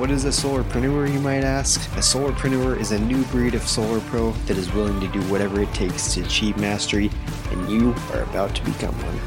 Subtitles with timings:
[0.00, 1.78] What is a solarpreneur, you might ask?
[1.90, 5.60] A solarpreneur is a new breed of solar pro that is willing to do whatever
[5.60, 7.10] it takes to achieve mastery,
[7.50, 9.18] and you are about to become one.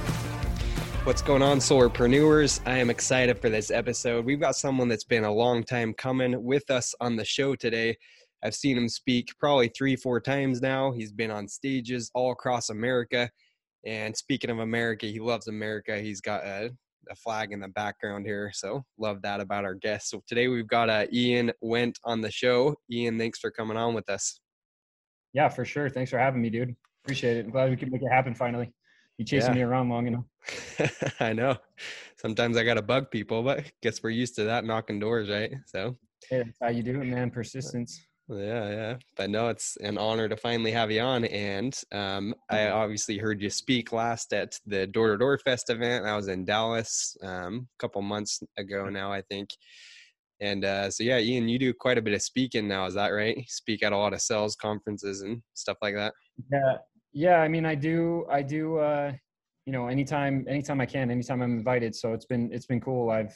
[1.05, 2.59] What's going on, solarpreneurs?
[2.65, 4.25] I am excited for this episode.
[4.25, 7.95] We've got someone that's been a long time coming with us on the show today.
[8.43, 10.91] I've seen him speak probably three, four times now.
[10.91, 13.29] He's been on stages all across America.
[13.85, 15.99] And speaking of America, he loves America.
[15.99, 16.71] He's got a,
[17.09, 18.51] a flag in the background here.
[18.53, 20.09] So love that about our guest.
[20.09, 22.75] So today we've got uh, Ian Wendt on the show.
[22.91, 24.39] Ian, thanks for coming on with us.
[25.33, 25.89] Yeah, for sure.
[25.89, 26.75] Thanks for having me, dude.
[27.03, 27.45] Appreciate it.
[27.45, 28.71] I'm glad we could make it happen finally.
[29.17, 29.55] You chasing yeah.
[29.55, 30.25] me around long enough.
[31.19, 31.57] I know.
[32.17, 35.51] Sometimes I got to bug people, but guess we're used to that knocking doors, right?
[35.67, 35.97] So
[36.29, 37.29] hey, that's how you do it, man.
[37.29, 37.99] Persistence.
[38.29, 38.95] Yeah, yeah.
[39.17, 41.25] But no, it's an honor to finally have you on.
[41.25, 42.77] And um, I mm-hmm.
[42.77, 46.05] obviously heard you speak last at the Door to Door Fest event.
[46.05, 49.49] I was in Dallas um, a couple months ago now, I think.
[50.39, 52.85] And uh, so, yeah, Ian, you do quite a bit of speaking now.
[52.85, 53.37] Is that right?
[53.37, 56.13] You speak at a lot of sales conferences and stuff like that.
[56.51, 56.77] Yeah,
[57.13, 57.37] yeah.
[57.37, 58.25] I mean, I do.
[58.29, 58.77] I do.
[58.77, 59.13] Uh,
[59.65, 61.95] you know, anytime, anytime I can, anytime I'm invited.
[61.95, 63.09] So it's been it's been cool.
[63.09, 63.33] I've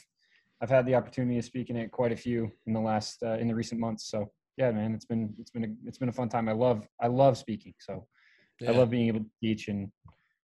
[0.60, 3.38] I've had the opportunity to speak in it quite a few in the last uh,
[3.38, 4.10] in the recent months.
[4.10, 6.48] So yeah, man, it's been it's been a it's been a fun time.
[6.48, 8.06] I love I love speaking, so
[8.60, 8.70] yeah.
[8.70, 9.88] I love being able to teach and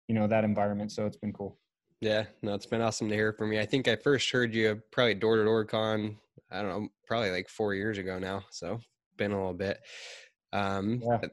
[0.06, 0.92] you know that environment.
[0.92, 1.58] So it's been cool.
[2.02, 3.60] Yeah, no, it's been awesome to hear from you.
[3.60, 6.18] I think I first heard you probably door to door con.
[6.50, 8.44] I don't know, probably like four years ago now.
[8.50, 8.80] So
[9.16, 9.78] been a little bit.
[10.52, 11.18] Um, yeah.
[11.18, 11.30] But,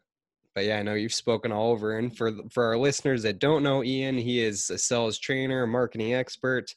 [0.56, 1.98] but yeah, I know you've spoken all over.
[1.98, 6.14] And for for our listeners that don't know Ian, he is a sales trainer, marketing
[6.14, 6.74] expert.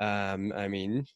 [0.00, 1.06] Um, I mean,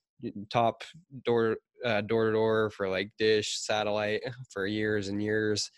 [0.50, 0.82] top
[1.26, 1.58] door
[2.02, 4.22] door to door for like dish satellite
[4.52, 5.70] for years and years.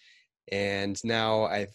[0.53, 1.67] And now i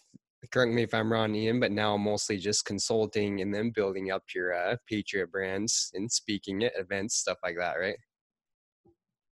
[0.50, 4.12] correct me if i'm wrong ian but now i'm mostly just consulting and then building
[4.12, 7.98] up your uh, patriot brands and speaking at events stuff like that right?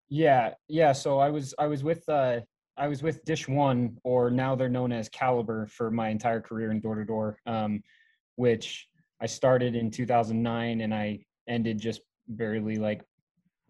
[0.09, 2.41] Yeah yeah so i was i was with uh
[2.77, 6.71] i was with dish one or now they're known as caliber for my entire career
[6.71, 7.39] in door to door
[8.37, 8.87] which
[9.21, 13.03] i started in 2009 and i ended just barely like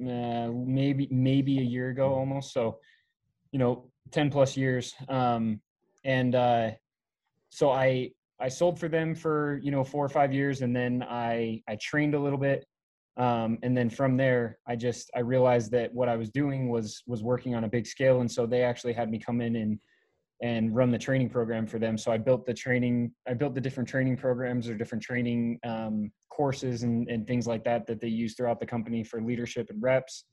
[0.08, 2.52] uh, maybe maybe a year ago almost.
[2.52, 2.78] So,
[3.50, 4.94] you know, ten plus years.
[5.08, 5.60] Um,
[6.04, 6.70] and uh,
[7.50, 11.02] so I I sold for them for you know four or five years, and then
[11.08, 12.66] I I trained a little bit.
[13.18, 17.02] Um, and then from there, I just I realized that what I was doing was
[17.06, 19.78] was working on a big scale, and so they actually had me come in and
[20.42, 21.96] and run the training program for them.
[21.96, 26.10] So I built the training, I built the different training programs or different training um,
[26.30, 29.80] courses and, and things like that that they use throughout the company for leadership and
[29.80, 30.24] reps.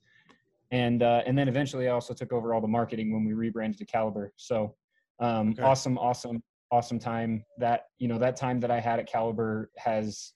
[0.72, 3.78] And uh, and then eventually I also took over all the marketing when we rebranded
[3.78, 4.32] to Caliber.
[4.36, 4.74] So
[5.20, 5.62] um, okay.
[5.62, 7.44] awesome, awesome, awesome time.
[7.58, 10.32] That you know that time that I had at Caliber has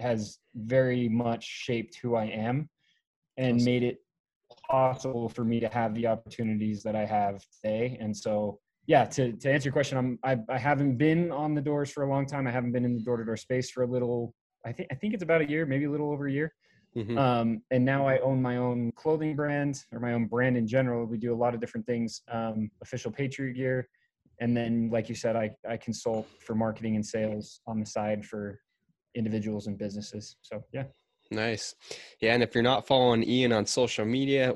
[0.00, 2.68] has very much shaped who I am
[3.36, 3.64] and awesome.
[3.64, 3.98] made it
[4.70, 7.98] possible for me to have the opportunities that I have today.
[8.00, 11.60] And so yeah, to, to answer your question, I'm I, I haven't been on the
[11.60, 12.46] doors for a long time.
[12.46, 14.34] I haven't been in the door to door space for a little.
[14.64, 16.54] I think I think it's about a year, maybe a little over a year.
[16.96, 17.18] Mm-hmm.
[17.18, 21.04] Um, and now I own my own clothing brand or my own brand in general.
[21.04, 23.86] We do a lot of different things, um, official Patriot gear,
[24.40, 28.24] and then like you said, I I consult for marketing and sales on the side
[28.24, 28.58] for
[29.14, 30.36] individuals and businesses.
[30.40, 30.84] So yeah.
[31.30, 31.74] Nice.
[32.22, 32.32] Yeah.
[32.32, 34.54] And if you're not following Ian on social media,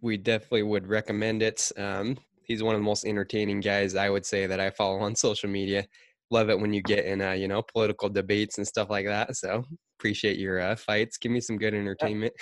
[0.00, 1.70] we definitely would recommend it.
[1.76, 5.14] Um, he's one of the most entertaining guys I would say that I follow on
[5.16, 5.86] social media.
[6.30, 9.36] Love it when you get in, uh, you know, political debates and stuff like that.
[9.36, 9.64] So
[9.98, 11.18] appreciate your uh, fights.
[11.18, 12.32] Give me some good entertainment.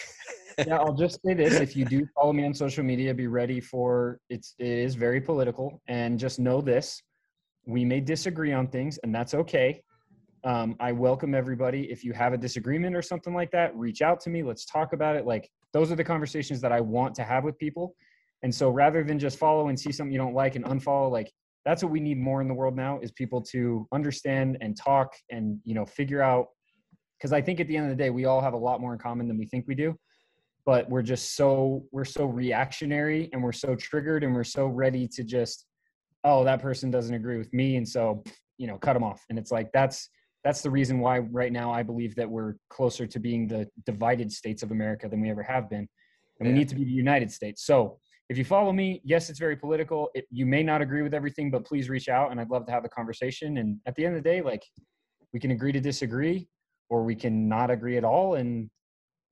[0.66, 3.60] yeah, I'll just say this: if you do follow me on social media, be ready
[3.60, 4.54] for it's.
[4.58, 7.02] It is very political, and just know this:
[7.66, 9.82] we may disagree on things, and that's okay.
[10.44, 11.90] Um, I welcome everybody.
[11.90, 14.42] If you have a disagreement or something like that, reach out to me.
[14.42, 15.26] Let's talk about it.
[15.26, 17.94] Like those are the conversations that I want to have with people
[18.42, 21.30] and so rather than just follow and see something you don't like and unfollow, like
[21.64, 25.14] that's what we need more in the world now is people to understand and talk
[25.30, 26.48] and, you know, figure out
[27.18, 28.92] because I think at the end of the day, we all have a lot more
[28.92, 29.96] in common than we think we do.
[30.66, 35.08] But we're just so we're so reactionary and we're so triggered and we're so ready
[35.08, 35.66] to just,
[36.24, 37.76] oh, that person doesn't agree with me.
[37.76, 38.24] And so,
[38.58, 39.24] you know, cut them off.
[39.30, 40.08] And it's like that's
[40.42, 44.32] that's the reason why right now I believe that we're closer to being the divided
[44.32, 45.88] states of America than we ever have been.
[46.40, 46.52] And yeah.
[46.52, 47.64] we need to be the United States.
[47.64, 47.98] So
[48.32, 50.08] if you follow me, yes, it's very political.
[50.14, 52.72] It, you may not agree with everything, but please reach out and I'd love to
[52.72, 53.58] have a conversation.
[53.58, 54.62] And at the end of the day, like
[55.34, 56.48] we can agree to disagree
[56.88, 58.36] or we can not agree at all.
[58.36, 58.70] And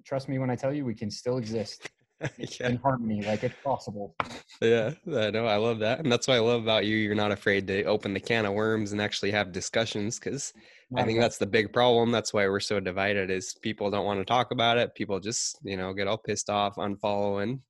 [0.04, 1.88] trust me when I tell you, we can still exist
[2.36, 2.68] yeah.
[2.68, 4.14] in harmony, like it's possible.
[4.60, 5.46] Yeah, I know.
[5.46, 6.00] I love that.
[6.00, 6.94] And that's what I love about you.
[6.98, 10.52] You're not afraid to open the can of worms and actually have discussions because
[10.94, 12.10] I think that's the big problem.
[12.10, 14.94] That's why we're so divided is people don't want to talk about it.
[14.94, 17.60] People just, you know, get all pissed off, unfollow and,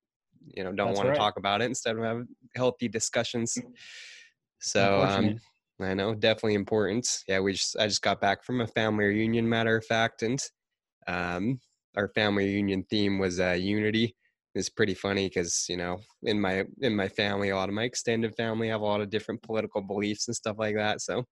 [0.46, 1.14] you know, don't that's want right.
[1.14, 3.56] to talk about it instead of having healthy discussions.
[3.58, 3.72] Mm.
[4.60, 5.40] So, um,
[5.80, 7.08] I know definitely important.
[7.26, 7.40] Yeah.
[7.40, 10.22] We just, I just got back from a family reunion matter of fact.
[10.22, 10.40] And,
[11.06, 11.60] um,
[11.96, 14.14] our family reunion theme was, uh, unity
[14.56, 17.84] it's pretty funny because you know in my in my family a lot of my
[17.84, 21.24] extended family have a lot of different political beliefs and stuff like that so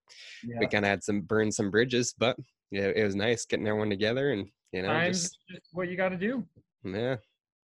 [0.44, 0.56] yeah.
[0.60, 2.36] we kind of had some burn some bridges but
[2.70, 6.10] yeah it was nice getting everyone together and you know just, just what you got
[6.10, 6.44] to do
[6.84, 7.16] yeah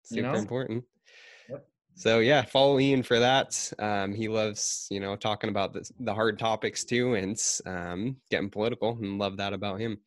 [0.04, 0.34] super you know?
[0.34, 0.84] important.
[1.94, 3.72] So yeah follow ian for that.
[3.78, 7.36] Um, he loves you know talking about the, the hard topics too and
[7.66, 9.98] um, getting political and love that about him.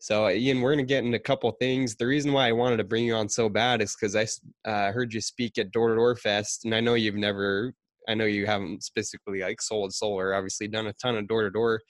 [0.00, 1.96] So, Ian, we're going to get into a couple things.
[1.96, 4.92] The reason why I wanted to bring you on so bad is because I uh,
[4.92, 7.74] heard you speak at Door to Door Fest, and I know you've never,
[8.08, 11.50] I know you haven't specifically like sold solar, obviously done a ton of door to
[11.50, 11.80] door,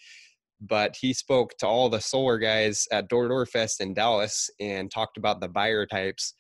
[0.59, 4.49] but he spoke to all the solar guys at Door to Door Fest in Dallas
[4.59, 6.33] and talked about the buyer types,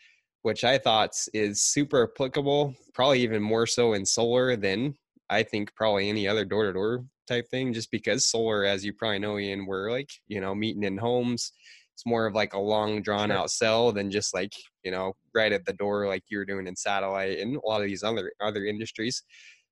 [0.48, 4.94] which I thought is super applicable, probably even more so in solar than
[5.28, 8.94] I think probably any other door to door type thing just because solar as you
[8.94, 11.52] probably know ian we're like you know meeting in homes.
[11.92, 14.54] It's more of like a long drawn out sell than just like
[14.84, 17.86] you know right at the door like you're doing in satellite and a lot of
[17.86, 19.22] these other other industries.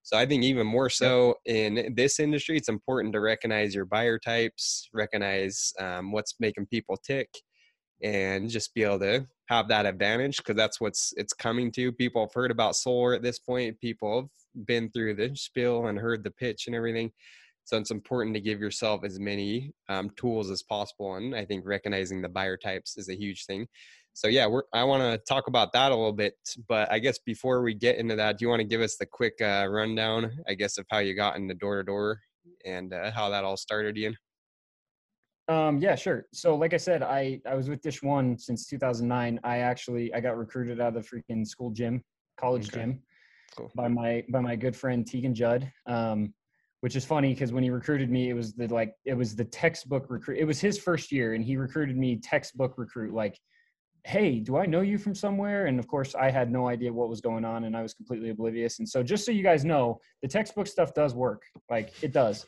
[0.03, 4.19] So i think even more so in this industry it's important to recognize your buyer
[4.19, 7.31] types recognize um, what's making people tick
[8.03, 12.23] and just be able to have that advantage because that's what's it's coming to people
[12.23, 16.25] have heard about solar at this point people have been through the spiel and heard
[16.25, 17.11] the pitch and everything
[17.67, 21.17] so it's important to give yourself as many um, tools as possible.
[21.17, 23.67] And I think recognizing the buyer types is a huge thing.
[24.13, 26.35] So yeah, we're, I want to talk about that a little bit,
[26.69, 29.05] but I guess before we get into that, do you want to give us the
[29.05, 32.21] quick uh, rundown, I guess, of how you got into door to door
[32.65, 34.17] and uh, how that all started, Ian?
[35.49, 36.27] Um, yeah, sure.
[36.33, 39.41] So like I said, I, I was with Dish One since 2009.
[39.45, 42.03] I actually, I got recruited out of the freaking school gym,
[42.37, 42.81] college okay.
[42.81, 43.03] gym
[43.57, 43.71] cool.
[43.75, 45.71] by my, by my good friend Tegan Judd.
[45.87, 46.35] Um,
[46.81, 49.45] which is funny because when he recruited me, it was the like it was the
[49.45, 50.39] textbook recruit.
[50.39, 53.15] It was his first year, and he recruited me textbook recruit.
[53.15, 53.39] Like,
[54.05, 55.67] hey, do I know you from somewhere?
[55.67, 58.31] And of course, I had no idea what was going on, and I was completely
[58.31, 58.79] oblivious.
[58.79, 61.43] And so, just so you guys know, the textbook stuff does work.
[61.71, 62.47] Like, it does.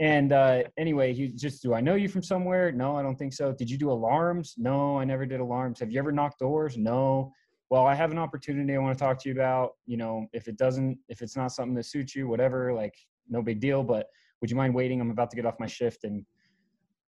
[0.00, 2.72] And uh, anyway, he just, do I know you from somewhere?
[2.72, 3.52] No, I don't think so.
[3.52, 4.54] Did you do alarms?
[4.56, 5.78] No, I never did alarms.
[5.78, 6.78] Have you ever knocked doors?
[6.78, 7.30] No.
[7.68, 9.72] Well, I have an opportunity I want to talk to you about.
[9.86, 12.94] You know, if it doesn't, if it's not something that suits you, whatever, like
[13.28, 13.82] no big deal.
[13.82, 14.06] But
[14.40, 15.02] would you mind waiting?
[15.02, 16.04] I'm about to get off my shift.
[16.04, 16.24] And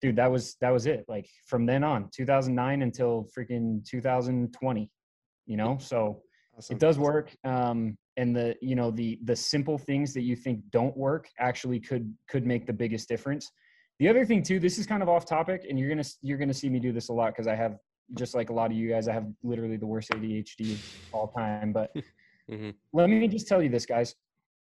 [0.02, 1.04] dude, that was that was it.
[1.06, 4.90] Like from then on, 2009 until freaking 2020.
[5.46, 6.22] You know, so
[6.60, 6.76] awesome.
[6.76, 7.34] it does work.
[7.44, 11.80] Um, and the you know the the simple things that you think don't work actually
[11.80, 13.50] could could make the biggest difference.
[13.98, 16.54] The other thing too, this is kind of off topic, and you're gonna you're gonna
[16.54, 17.76] see me do this a lot because I have
[18.16, 20.76] just like a lot of you guys, I have literally the worst ADHD
[21.12, 21.72] all time.
[21.72, 21.94] But
[22.50, 22.70] mm-hmm.
[22.92, 24.14] let me just tell you this, guys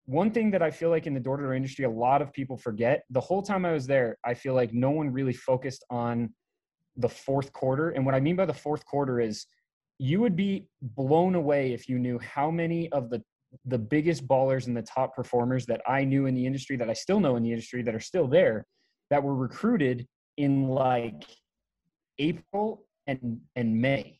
[0.09, 2.33] one thing that I feel like in the door to door industry, a lot of
[2.33, 5.85] people forget the whole time I was there, I feel like no one really focused
[5.91, 6.33] on
[6.97, 7.91] the fourth quarter.
[7.91, 9.45] And what I mean by the fourth quarter is
[9.99, 13.21] you would be blown away if you knew how many of the
[13.65, 16.93] the biggest ballers and the top performers that I knew in the industry that I
[16.93, 18.65] still know in the industry that are still there
[19.09, 21.23] that were recruited in like
[22.19, 24.19] April and and May.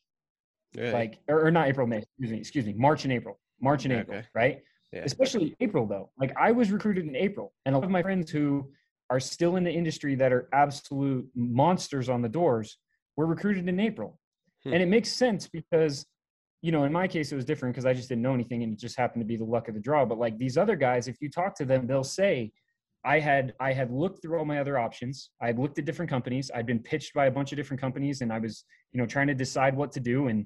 [0.75, 0.91] Really?
[0.91, 3.39] Like or, or, not April, May, excuse me, excuse me, March and April.
[3.61, 4.01] March and okay.
[4.01, 4.61] April, right?
[4.91, 5.01] yeah.
[5.03, 6.09] especially April though.
[6.19, 8.69] Like I was recruited in April, and a lot of my friends who
[9.09, 12.77] are still in the industry that are absolute monsters on the doors
[13.15, 14.18] were recruited in April,
[14.63, 14.73] hmm.
[14.73, 16.05] and it makes sense because
[16.61, 18.73] you know in my case it was different because I just didn't know anything and
[18.73, 20.05] it just happened to be the luck of the draw.
[20.05, 22.51] But like these other guys, if you talk to them, they'll say.
[23.05, 25.29] I had I had looked through all my other options.
[25.41, 26.51] I had looked at different companies.
[26.53, 29.27] I'd been pitched by a bunch of different companies, and I was, you know, trying
[29.27, 30.27] to decide what to do.
[30.27, 30.45] And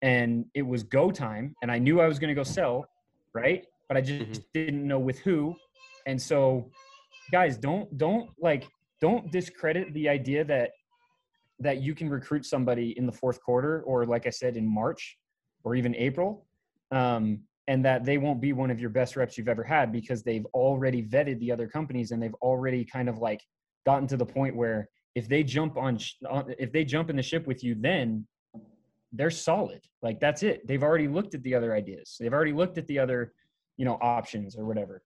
[0.00, 2.86] and it was go time, and I knew I was going to go sell,
[3.34, 3.66] right?
[3.90, 4.40] but I just mm-hmm.
[4.54, 5.56] didn't know with who.
[6.06, 6.70] And so,
[7.32, 8.68] guys, don't don't like
[9.00, 10.70] don't discredit the idea that
[11.60, 15.18] that you can recruit somebody in the fourth quarter or like I said in March
[15.62, 16.46] or even April.
[16.90, 20.24] Um, and that they won't be one of your best reps you've ever had because
[20.24, 23.44] they've already vetted the other companies and they've already kind of like
[23.86, 25.98] gotten to the point where if they jump on
[26.58, 28.26] if they jump in the ship with you then
[29.12, 29.80] they're solid.
[30.02, 30.66] Like that's it.
[30.66, 32.16] They've already looked at the other ideas.
[32.18, 33.32] They've already looked at the other
[33.76, 35.02] you know options or whatever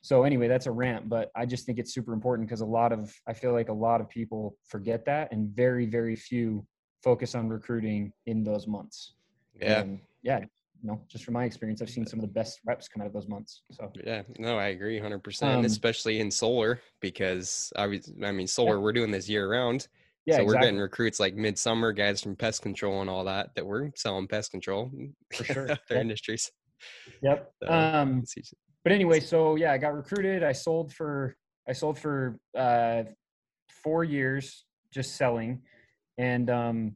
[0.00, 2.92] so anyway that's a rant but i just think it's super important because a lot
[2.92, 6.64] of i feel like a lot of people forget that and very very few
[7.02, 9.14] focus on recruiting in those months.
[9.60, 9.80] Yeah.
[9.80, 12.86] And yeah you know just from my experience i've seen some of the best reps
[12.86, 13.90] come out of those months so.
[14.04, 18.76] Yeah no i agree 100% um, especially in solar because i was i mean solar
[18.76, 18.82] yeah.
[18.82, 19.88] we're doing this year round
[20.28, 23.64] yeah, so we're getting recruits like midsummer guys from pest control and all that that
[23.64, 24.92] we're selling pest control
[25.32, 25.66] for sure.
[25.66, 26.00] their yep.
[26.00, 26.52] industries.
[27.22, 27.50] Yep.
[27.62, 28.24] So, um
[28.84, 30.42] but anyway, so yeah, I got recruited.
[30.42, 31.36] I sold for
[31.68, 33.04] I sold for uh,
[33.68, 35.62] four years just selling,
[36.16, 36.94] and um,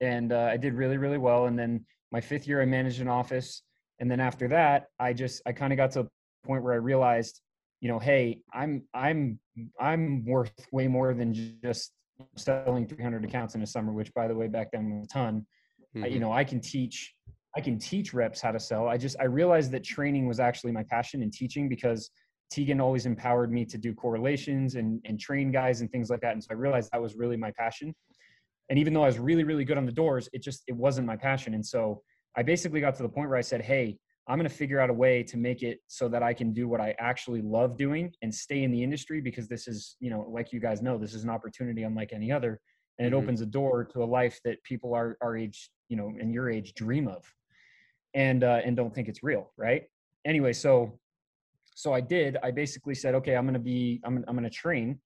[0.00, 1.46] and uh, I did really really well.
[1.46, 3.62] And then my fifth year, I managed an office,
[3.98, 6.06] and then after that, I just I kind of got to a
[6.46, 7.40] point where I realized,
[7.80, 9.38] you know, hey, I'm I'm
[9.80, 11.92] I'm worth way more than just
[12.36, 13.92] selling 300 accounts in a summer.
[13.92, 15.46] Which, by the way, back then was a ton.
[15.96, 16.04] Mm-hmm.
[16.04, 16.22] I, you mm-hmm.
[16.22, 17.14] know, I can teach
[17.56, 18.88] I can teach reps how to sell.
[18.88, 22.10] I just I realized that training was actually my passion in teaching because
[22.50, 26.32] Tegan always empowered me to do correlations and and train guys and things like that.
[26.32, 27.94] And so I realized that was really my passion.
[28.70, 31.06] And even though I was really really good on the doors, it just it wasn't
[31.06, 31.54] my passion.
[31.54, 32.02] And so
[32.36, 34.90] I basically got to the point where I said, "Hey, I'm going to figure out
[34.90, 38.12] a way to make it so that I can do what I actually love doing
[38.20, 41.14] and stay in the industry because this is, you know, like you guys know, this
[41.14, 42.60] is an opportunity unlike any other
[42.98, 43.22] and it mm-hmm.
[43.22, 46.50] opens a door to a life that people are our age, you know, and your
[46.50, 47.24] age dream of
[48.18, 49.84] and uh, and don't think it's real, right?
[50.26, 50.98] Anyway, so
[51.74, 52.36] so I did.
[52.42, 54.98] I basically said, okay, I'm gonna be, I'm I'm gonna train,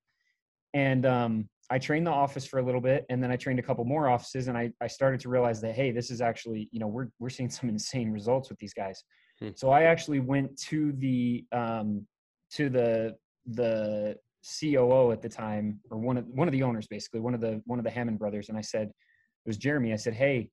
[0.73, 3.63] and um, I trained the office for a little bit, and then I trained a
[3.63, 6.81] couple more offices, and I I started to realize that hey, this is actually, you
[6.81, 9.05] know, we're we're seeing some insane results with these guys.
[9.41, 9.51] Hmm.
[9.57, 12.07] So I actually went to the um,
[12.55, 13.15] to the
[13.47, 14.17] the
[14.59, 17.61] COO at the time, or one of one of the owners, basically one of the
[17.67, 19.93] one of the Hammond brothers, and I said, it was Jeremy.
[19.93, 20.49] I said, hey,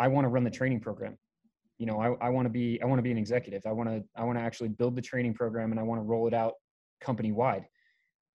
[0.00, 1.16] I want to run the training program
[1.80, 3.62] you know, I, I want to be, I want to be an executive.
[3.66, 6.04] I want to, I want to actually build the training program and I want to
[6.04, 6.52] roll it out
[7.00, 7.64] company wide.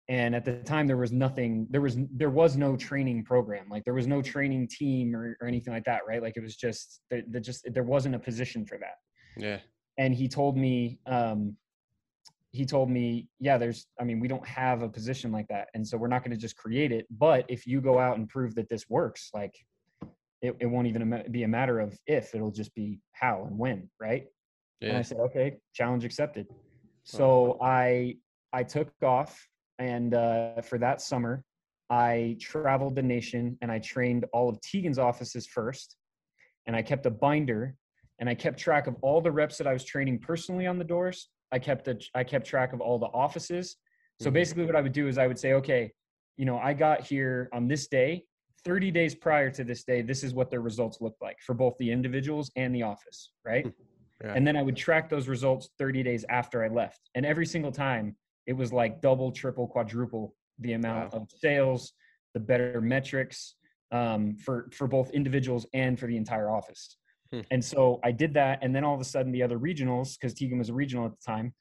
[0.09, 3.67] And at the time there was nothing, there was, there was no training program.
[3.69, 6.01] Like there was no training team or, or anything like that.
[6.07, 6.23] Right.
[6.23, 8.95] Like it was just, there, just, there wasn't a position for that.
[9.37, 9.59] Yeah.
[9.99, 11.55] And he told me, um,
[12.51, 15.67] he told me, yeah, there's, I mean, we don't have a position like that.
[15.75, 17.05] And so we're not going to just create it.
[17.11, 19.55] But if you go out and prove that this works, like
[20.45, 23.89] it, it won't even be a matter of if it'll just be how and when
[23.99, 24.25] right?
[24.81, 24.89] Yeah.
[24.89, 26.47] and i said okay challenge accepted.
[27.03, 28.15] So i
[28.51, 29.47] i took off
[29.79, 31.43] and uh, for that summer
[31.89, 35.97] i traveled the nation and i trained all of tegan's offices first
[36.65, 37.75] and i kept a binder
[38.19, 40.83] and i kept track of all the reps that i was training personally on the
[40.83, 41.29] doors.
[41.51, 43.77] I kept a, i kept track of all the offices.
[44.19, 44.33] So mm-hmm.
[44.33, 45.91] basically what i would do is i would say okay
[46.37, 48.25] you know i got here on this day
[48.65, 51.75] 30 days prior to this day, this is what their results looked like for both
[51.77, 53.71] the individuals and the office, right?
[54.23, 54.33] Yeah.
[54.33, 57.09] And then I would track those results 30 days after I left.
[57.15, 58.15] And every single time
[58.47, 61.21] it was like double, triple, quadruple the amount wow.
[61.21, 61.93] of sales,
[62.33, 63.55] the better metrics
[63.91, 66.97] um, for, for both individuals and for the entire office.
[67.31, 67.41] Hmm.
[67.51, 68.59] And so I did that.
[68.61, 71.11] And then all of a sudden the other regionals, because Tegan was a regional at
[71.11, 71.53] the time,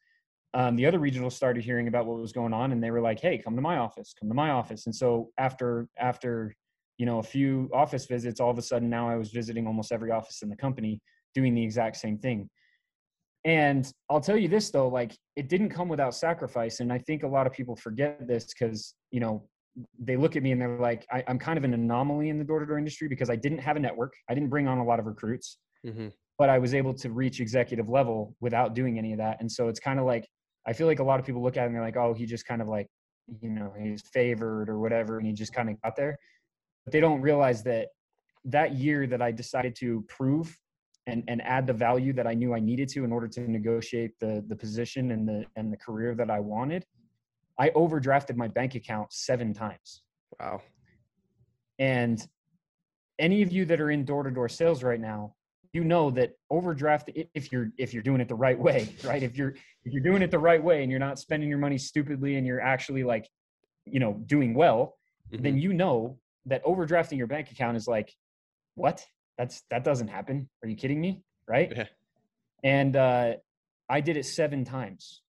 [0.52, 3.18] um, the other regionals started hearing about what was going on and they were like,
[3.18, 4.86] Hey, come to my office, come to my office.
[4.86, 6.54] And so after, after
[6.98, 9.92] you know a few office visits all of a sudden now i was visiting almost
[9.92, 11.00] every office in the company
[11.34, 12.48] doing the exact same thing.
[13.44, 17.24] And i'll tell you this though like it didn't come without sacrifice and i think
[17.24, 19.46] a lot of people forget this because you know
[19.98, 22.44] they look at me and they're like I, am kind of an anomaly in the
[22.44, 25.04] door-to-door industry because i didn't have a network i didn't bring on a lot of
[25.04, 26.08] recruits mm-hmm.
[26.38, 29.36] but i was able to reach executive level without doing any of that.
[29.40, 30.26] And so it's kind of like
[30.66, 32.24] i feel like a lot of people look at it and they're like oh he
[32.24, 32.86] just kind of like
[33.42, 36.16] you know he's favored or whatever and he just kind of got there
[36.90, 37.88] they don't realize that
[38.44, 40.56] that year that I decided to prove
[41.06, 44.12] and, and add the value that I knew I needed to in order to negotiate
[44.20, 46.84] the, the position and the, and the career that I wanted,
[47.58, 50.02] I overdrafted my bank account seven times.
[50.40, 50.62] Wow.
[51.78, 52.26] And
[53.18, 55.34] any of you that are in door-to-door sales right now,
[55.72, 59.22] you know that overdraft if you're if you're doing it the right way, right?
[59.22, 61.78] If you're if you're doing it the right way and you're not spending your money
[61.78, 63.28] stupidly and you're actually like,
[63.84, 64.96] you know, doing well,
[65.32, 65.42] mm-hmm.
[65.42, 68.14] then you know that overdrafting your bank account is like,
[68.74, 69.04] what?
[69.38, 70.48] That's that doesn't happen.
[70.62, 71.22] Are you kidding me?
[71.48, 71.72] Right?
[71.74, 71.86] Yeah.
[72.62, 73.34] And uh,
[73.88, 75.22] I did it seven times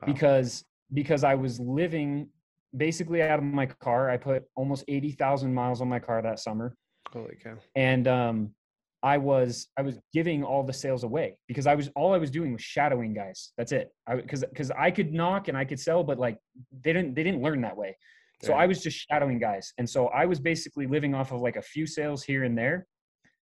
[0.00, 0.12] wow.
[0.12, 2.28] because because I was living
[2.76, 4.10] basically out of my car.
[4.10, 6.76] I put almost eighty thousand miles on my car that summer.
[7.12, 7.56] Holy cow!
[7.74, 8.54] And um,
[9.02, 12.30] I was I was giving all the sales away because I was all I was
[12.30, 13.52] doing was shadowing guys.
[13.58, 13.90] That's it.
[14.08, 16.38] Because because I could knock and I could sell, but like
[16.84, 17.96] they didn't they didn't learn that way.
[18.42, 19.72] So I was just shadowing guys.
[19.78, 22.86] And so I was basically living off of like a few sales here and there.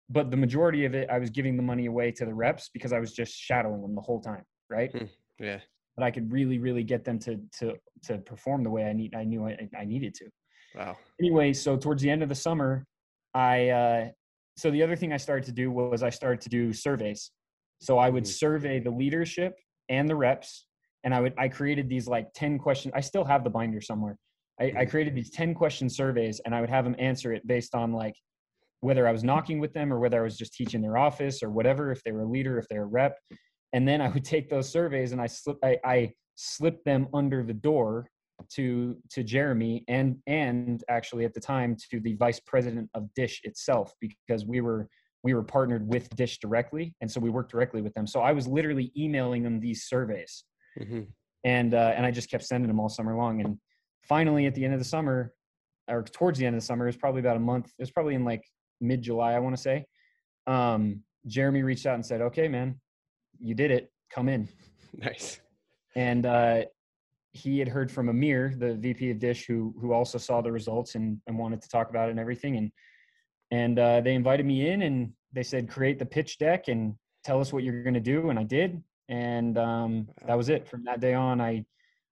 [0.08, 2.92] But the majority of it, I was giving the money away to the reps because
[2.92, 4.42] I was just shadowing them the whole time.
[4.68, 4.90] right?
[4.90, 5.04] Hmm.
[5.38, 5.60] Yeah.
[5.96, 9.14] But I could really, really get them to to to perform the way I need
[9.14, 10.26] I knew I, I needed to.
[10.74, 10.96] Wow.
[11.20, 12.84] Anyway, so towards the end of the summer,
[13.34, 14.08] I uh,
[14.56, 17.30] so the other thing I started to do was I started to do surveys.
[17.80, 18.30] So I would mm-hmm.
[18.30, 19.54] survey the leadership
[19.88, 20.66] and the reps,
[21.04, 22.92] and I would I created these like ten questions.
[22.96, 24.16] I still have the binder somewhere.
[24.60, 24.90] I, I mm-hmm.
[24.90, 28.14] created these ten question surveys, and I would have them answer it based on like
[28.80, 31.50] whether I was knocking with them or whether I was just teaching their office or
[31.50, 31.90] whatever.
[31.90, 33.18] If they were a leader, if they were a rep,
[33.72, 37.42] and then I would take those surveys and I slip I, I slipped them under
[37.42, 38.08] the door
[38.54, 43.40] to to Jeremy and and actually at the time to the vice president of Dish
[43.44, 44.88] itself because we were
[45.22, 48.06] we were partnered with Dish directly and so we worked directly with them.
[48.06, 50.44] So I was literally emailing them these surveys,
[50.78, 51.02] mm-hmm.
[51.44, 53.42] and uh, and I just kept sending them all summer long.
[53.42, 53.58] And
[54.02, 55.32] finally, at the end of the summer,
[55.88, 57.66] or towards the end of the summer, it was probably about a month.
[57.78, 58.44] It was probably in like
[58.80, 59.86] mid July, I want to say.
[60.46, 62.80] Um, Jeremy reached out and said, "Okay, man,
[63.38, 63.92] you did it.
[64.10, 64.48] Come in."
[64.92, 65.40] Nice.
[65.94, 66.62] And uh,
[67.32, 70.96] he had heard from Amir, the VP of Dish, who who also saw the results
[70.96, 72.56] and, and wanted to talk about it and everything.
[72.56, 72.72] And
[73.52, 77.40] and uh, they invited me in and they said create the pitch deck and tell
[77.40, 78.30] us what you're going to do.
[78.30, 80.66] And I did, and um, that was it.
[80.66, 81.64] From that day on, I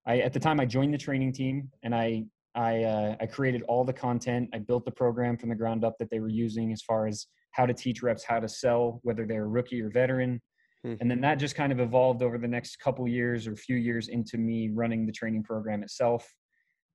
[0.09, 2.25] I at the time I joined the training team and I
[2.55, 4.49] I uh, I created all the content.
[4.53, 7.27] I built the program from the ground up that they were using as far as
[7.53, 10.41] how to teach reps how to sell, whether they're rookie or veteran.
[10.85, 10.95] Hmm.
[11.01, 14.09] And then that just kind of evolved over the next couple years or few years
[14.09, 16.33] into me running the training program itself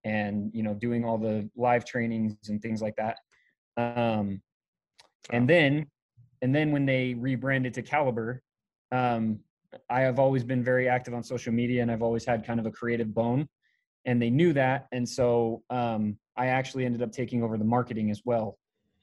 [0.05, 3.17] and, you know, doing all the live trainings and things like that.
[3.77, 4.41] Um,
[5.31, 5.87] and then,
[6.41, 8.41] and then when they rebranded to Caliber,
[8.91, 9.39] um,
[9.89, 12.65] I have always been very active on social media and I've always had kind of
[12.65, 13.47] a creative bone
[14.05, 14.87] and they knew that.
[14.91, 18.57] And so um, I actually ended up taking over the marketing as well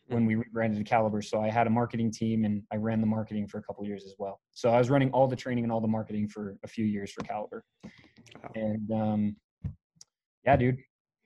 [0.09, 1.23] when we rebranded Caliber.
[1.23, 4.05] So I had a marketing team and I ran the marketing for a couple years
[4.05, 4.41] as well.
[4.53, 7.13] So I was running all the training and all the marketing for a few years
[7.13, 7.63] for Caliber.
[7.85, 8.51] Wow.
[8.57, 9.37] And um,
[10.45, 10.79] yeah, dude,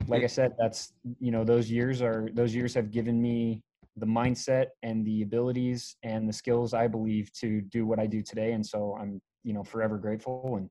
[0.07, 3.63] like I said, that's you know those years are those years have given me
[3.97, 8.23] the mindset and the abilities and the skills I believe to do what I do
[8.23, 8.53] today.
[8.53, 10.69] And so I'm you know forever grateful and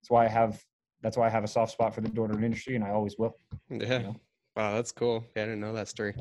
[0.00, 0.62] that's why I have
[1.02, 3.38] that's why I have a soft spot for the door industry and I always will.
[3.68, 3.98] Yeah.
[3.98, 4.16] You know?
[4.56, 5.24] Wow, that's cool.
[5.34, 6.14] Yeah, I didn't know that story.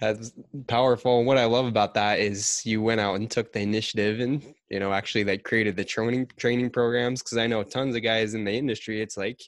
[0.00, 0.32] That's
[0.66, 1.18] powerful.
[1.18, 4.42] And what I love about that is you went out and took the initiative and,
[4.70, 7.22] you know, actually like created the training training programs.
[7.22, 9.42] Cause I know tons of guys in the industry, it's like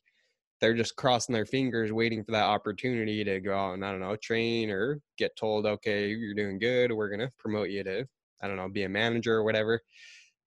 [0.61, 4.01] they're just crossing their fingers waiting for that opportunity to go out and I don't
[4.01, 6.93] know, train or get told, okay, you're doing good.
[6.93, 8.07] We're gonna promote you to,
[8.43, 9.81] I don't know, be a manager or whatever.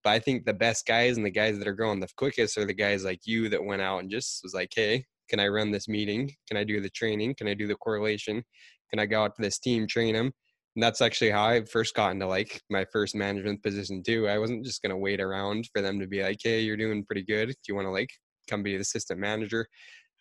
[0.03, 2.65] But I think the best guys and the guys that are growing the quickest are
[2.65, 5.71] the guys like you that went out and just was like, hey, can I run
[5.71, 6.31] this meeting?
[6.47, 7.35] Can I do the training?
[7.35, 8.43] Can I do the correlation?
[8.89, 10.31] Can I go out to this team, train them?
[10.75, 14.27] And that's actually how I first got into like my first management position too.
[14.27, 17.23] I wasn't just gonna wait around for them to be like, "Hey, you're doing pretty
[17.23, 17.49] good.
[17.49, 18.09] Do you want to like
[18.49, 19.67] come be the assistant manager?"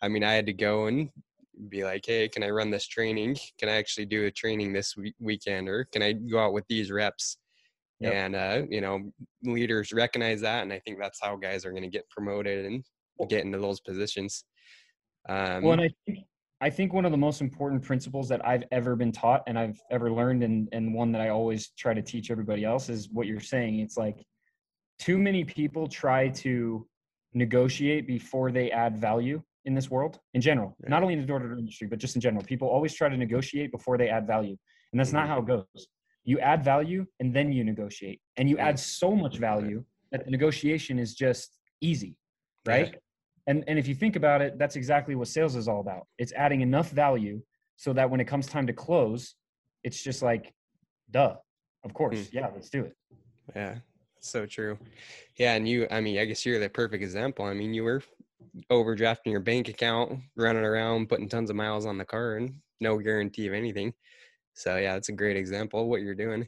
[0.01, 1.09] I mean, I had to go and
[1.69, 3.37] be like, "Hey, can I run this training?
[3.59, 6.91] Can I actually do a training this weekend, or can I go out with these
[6.91, 7.37] reps?"
[8.01, 8.13] Yep.
[8.13, 9.11] And uh, you know,
[9.43, 12.83] leaders recognize that, and I think that's how guys are going to get promoted and
[13.29, 14.43] get into those positions.
[15.29, 16.25] Um, well, and I think
[16.61, 19.79] I think one of the most important principles that I've ever been taught and I've
[19.91, 23.27] ever learned, and and one that I always try to teach everybody else is what
[23.27, 23.79] you're saying.
[23.79, 24.25] It's like
[24.97, 26.87] too many people try to
[27.33, 30.89] negotiate before they add value in this world in general, right.
[30.89, 32.43] not only in the door-to-door industry, but just in general.
[32.43, 34.57] People always try to negotiate before they add value,
[34.91, 35.31] and that's not mm-hmm.
[35.31, 35.87] how it goes.
[36.23, 40.31] You add value and then you negotiate, and you add so much value that the
[40.31, 42.15] negotiation is just easy,
[42.65, 42.95] right?
[43.47, 46.05] And and if you think about it, that's exactly what sales is all about.
[46.19, 47.41] It's adding enough value
[47.75, 49.35] so that when it comes time to close,
[49.83, 50.53] it's just like,
[51.09, 51.35] duh,
[51.83, 52.33] of course, mm.
[52.33, 52.95] yeah, let's do it.
[53.55, 53.75] Yeah,
[54.19, 54.77] so true.
[55.37, 57.45] Yeah, and you, I mean, I guess you're the perfect example.
[57.45, 58.03] I mean, you were
[58.71, 62.97] overdrafting your bank account, running around, putting tons of miles on the car, and no
[62.99, 63.93] guarantee of anything.
[64.53, 66.47] So yeah, that's a great example of what you're doing.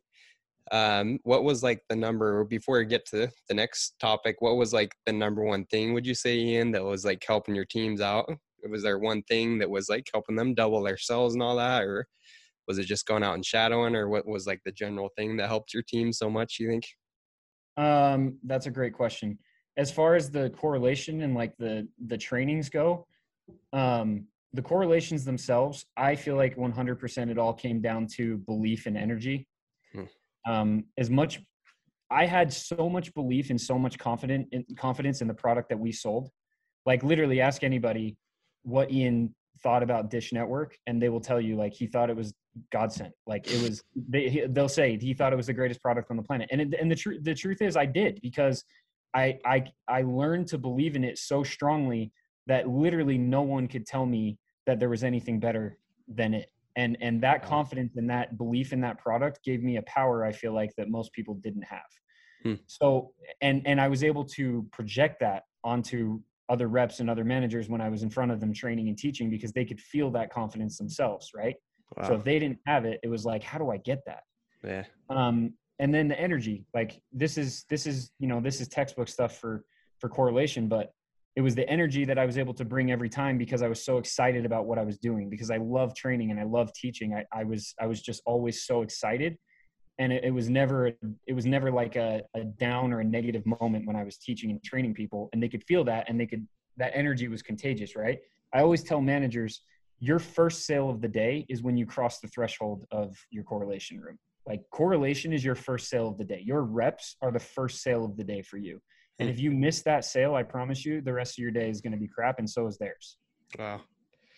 [0.71, 4.71] Um, what was like the number before we get to the next topic what was
[4.71, 7.99] like the number one thing would you say ian that was like helping your teams
[7.99, 8.29] out?
[8.69, 11.83] Was there one thing that was like helping them double their sales and all that
[11.83, 12.07] or
[12.65, 15.49] was it just going out and shadowing or what was like the general thing that
[15.49, 16.85] helped your team so much you think?
[17.75, 19.37] Um that's a great question.
[19.75, 23.05] As far as the correlation and like the the trainings go
[23.73, 28.97] um the correlations themselves i feel like 100% it all came down to belief and
[28.97, 29.47] energy.
[29.93, 30.03] Hmm.
[30.49, 31.41] Um, as much
[32.11, 35.79] i had so much belief and so much confident in, confidence in the product that
[35.79, 36.29] we sold.
[36.85, 38.17] Like literally ask anybody
[38.63, 42.15] what ian thought about dish network and they will tell you like he thought it
[42.15, 42.33] was
[42.71, 46.11] god sent like it was they, they'll say he thought it was the greatest product
[46.11, 46.49] on the planet.
[46.51, 48.63] And it, and the truth the truth is i did because
[49.13, 52.11] I I I learned to believe in it so strongly
[52.47, 56.49] that literally no one could tell me that there was anything better than it.
[56.75, 60.31] And and that confidence and that belief in that product gave me a power I
[60.31, 61.81] feel like that most people didn't have.
[62.41, 62.53] Hmm.
[62.65, 67.69] So and and I was able to project that onto other reps and other managers
[67.69, 70.29] when I was in front of them training and teaching because they could feel that
[70.31, 71.55] confidence themselves, right?
[71.95, 72.07] Wow.
[72.07, 74.23] So if they didn't have it, it was like, how do I get that?
[74.63, 74.83] Yeah.
[75.09, 79.07] Um, and then the energy, like this is this is you know this is textbook
[79.07, 79.65] stuff for
[79.99, 80.91] for correlation, but
[81.35, 83.83] it was the energy that I was able to bring every time because I was
[83.83, 87.15] so excited about what I was doing because I love training and I love teaching.
[87.15, 89.37] I, I was I was just always so excited.
[89.99, 90.91] And it, it, was never
[91.27, 94.49] it was never like a, a down or a negative moment when i was teaching
[94.49, 97.95] and training people and they could feel that and they could that energy was contagious
[97.95, 98.19] right?
[98.53, 99.61] I always tell managers
[99.99, 103.99] your first sale of the day is when you cross the threshold of your correlation
[103.99, 104.17] room.
[104.47, 106.41] Like correlation is your first sale of the day.
[106.43, 108.81] Your reps are the first sale of the day for you
[109.19, 111.81] and if you miss that sale i promise you the rest of your day is
[111.81, 113.17] going to be crap and so is theirs
[113.57, 113.79] wow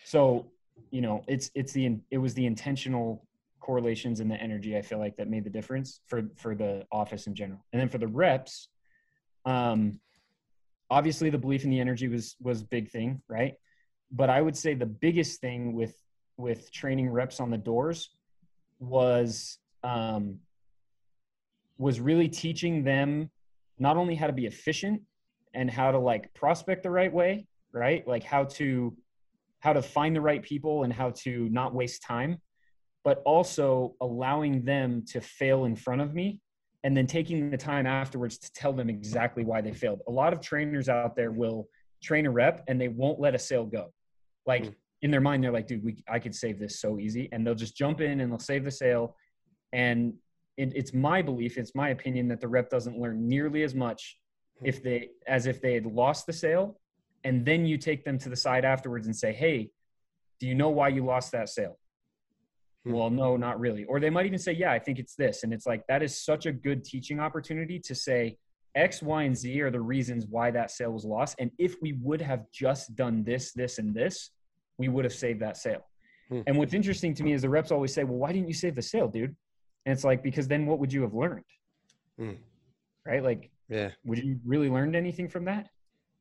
[0.04, 0.46] so
[0.92, 3.26] you know it's it's the it was the intentional
[3.66, 7.26] correlations and the energy I feel like that made the difference for for the office
[7.26, 7.66] in general.
[7.74, 8.70] And then for the reps,
[9.44, 10.00] um,
[10.92, 13.56] obviously the belief in the energy was was big thing, right?
[14.12, 15.96] But I would say the biggest thing with
[16.38, 18.12] with training reps on the doors
[18.80, 20.40] was um,
[21.80, 23.32] was really teaching them
[23.80, 25.02] not only how to be efficient
[25.54, 28.08] and how to like prospect the right way, right?
[28.08, 28.96] Like how to
[29.60, 32.40] how to find the right people and how to not waste time
[33.06, 36.42] but also allowing them to fail in front of me
[36.84, 40.02] and then taking the time afterwards to tell them exactly why they failed.
[40.08, 41.70] A lot of trainers out there will
[42.04, 43.94] train a rep and they won't let a sale go.
[44.48, 44.76] Like mm.
[45.04, 47.30] in their mind, they're like, dude, we, I could save this so easy.
[47.32, 49.16] And they'll just jump in and they'll save the sale.
[49.72, 50.16] And
[50.58, 54.18] it, it's my belief, it's my opinion that the rep doesn't learn nearly as much
[54.60, 54.66] hmm.
[54.66, 56.80] if they, as if they had lost the sale.
[57.24, 59.72] And then you take them to the side afterwards and say, hey,
[60.40, 61.78] do you know why you lost that sale?
[62.86, 62.92] Hmm.
[62.94, 65.52] well no not really or they might even say yeah i think it's this and
[65.52, 68.38] it's like that is such a good teaching opportunity to say
[68.76, 71.94] x y and z are the reasons why that sale was lost and if we
[71.94, 74.32] would have just done this this and this
[74.78, 75.84] we would have saved that sale
[76.30, 76.42] hmm.
[76.46, 78.76] and what's interesting to me is the reps always say well why didn't you save
[78.76, 79.36] the sale dude
[79.86, 81.46] and it's like because then what would you have learned
[82.18, 82.34] hmm.
[83.06, 85.70] right like yeah would you really learned anything from that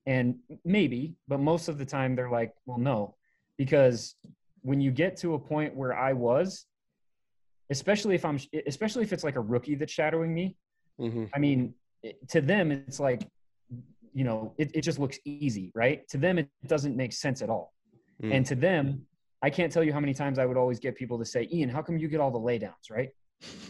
[0.06, 3.14] and maybe but most of the time they're like well no
[3.56, 4.16] because
[4.64, 6.66] when you get to a point where I was,
[7.70, 10.56] especially if I'm, especially if it's like a rookie that's shadowing me,
[10.98, 11.26] mm-hmm.
[11.34, 11.74] I mean,
[12.30, 13.28] to them, it's like,
[14.14, 16.08] you know, it, it just looks easy, right?
[16.08, 17.74] To them, it doesn't make sense at all.
[18.22, 18.36] Mm.
[18.36, 19.06] And to them,
[19.42, 21.68] I can't tell you how many times I would always get people to say, Ian,
[21.68, 23.10] how come you get all the laydowns, right?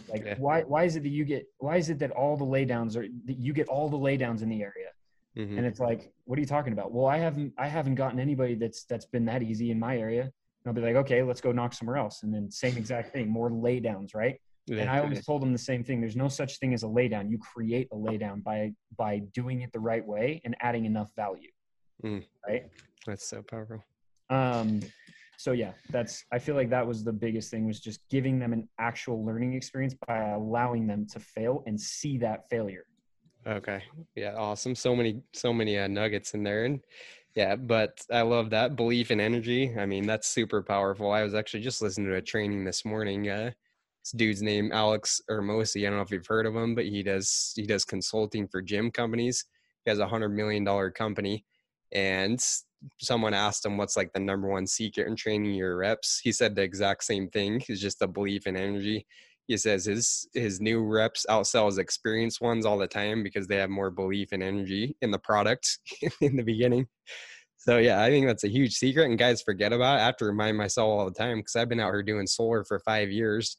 [0.07, 0.35] Like, yeah.
[0.37, 3.07] why, why is it that you get, why is it that all the laydowns are,
[3.25, 4.89] that you get all the laydowns in the area?
[5.37, 5.57] Mm-hmm.
[5.57, 6.91] And it's like, what are you talking about?
[6.93, 10.21] Well, I haven't, I haven't gotten anybody that's, that's been that easy in my area.
[10.21, 10.31] And
[10.65, 12.23] I'll be like, okay, let's go knock somewhere else.
[12.23, 14.39] And then same exact thing, more laydowns, right?
[14.67, 16.01] Yeah, and I always told them the same thing.
[16.01, 17.29] There's no such thing as a laydown.
[17.29, 21.51] You create a laydown by by doing it the right way and adding enough value.
[22.03, 22.25] Mm.
[22.47, 22.63] Right.
[23.05, 23.83] That's so powerful.
[24.31, 24.79] Um
[25.37, 28.53] so yeah, that's I feel like that was the biggest thing was just giving them
[28.53, 32.85] an actual learning experience by allowing them to fail and see that failure.
[33.47, 33.83] Okay.
[34.15, 34.75] Yeah, awesome.
[34.75, 36.81] So many so many uh, nuggets in there and
[37.35, 39.75] yeah, but I love that belief and energy.
[39.77, 41.11] I mean, that's super powerful.
[41.11, 43.29] I was actually just listening to a training this morning.
[43.29, 43.51] Uh,
[44.01, 45.85] this dude's name Alex Hormozi.
[45.85, 48.61] I don't know if you've heard of him, but he does he does consulting for
[48.61, 49.45] gym companies.
[49.83, 51.43] He has a hundred million dollar company,
[51.91, 52.43] and
[52.99, 56.19] someone asked him what's like the number one secret in training your reps.
[56.23, 57.61] He said the exact same thing.
[57.67, 59.05] It's just a belief in energy.
[59.47, 63.57] He says his his new reps outsell his experienced ones all the time because they
[63.57, 65.79] have more belief and energy in the product
[66.21, 66.87] in the beginning.
[67.57, 70.01] So yeah, I think that's a huge secret, and guys forget about it.
[70.01, 72.63] I have to remind myself all the time because I've been out here doing solar
[72.63, 73.57] for five years,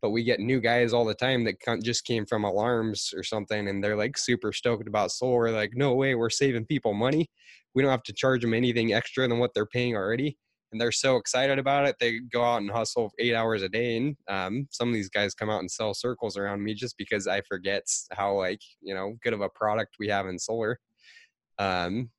[0.00, 3.68] but we get new guys all the time that just came from alarms or something,
[3.68, 5.50] and they're like super stoked about solar.
[5.50, 7.30] Like, no way, we're saving people money.
[7.78, 10.36] We don't have to charge them anything extra than what they're paying already,
[10.72, 11.94] and they're so excited about it.
[12.00, 15.34] They go out and hustle eight hours a day, and um, some of these guys
[15.34, 19.14] come out and sell circles around me just because I forget how like you know
[19.22, 20.80] good of a product we have in solar.
[21.58, 22.10] Um,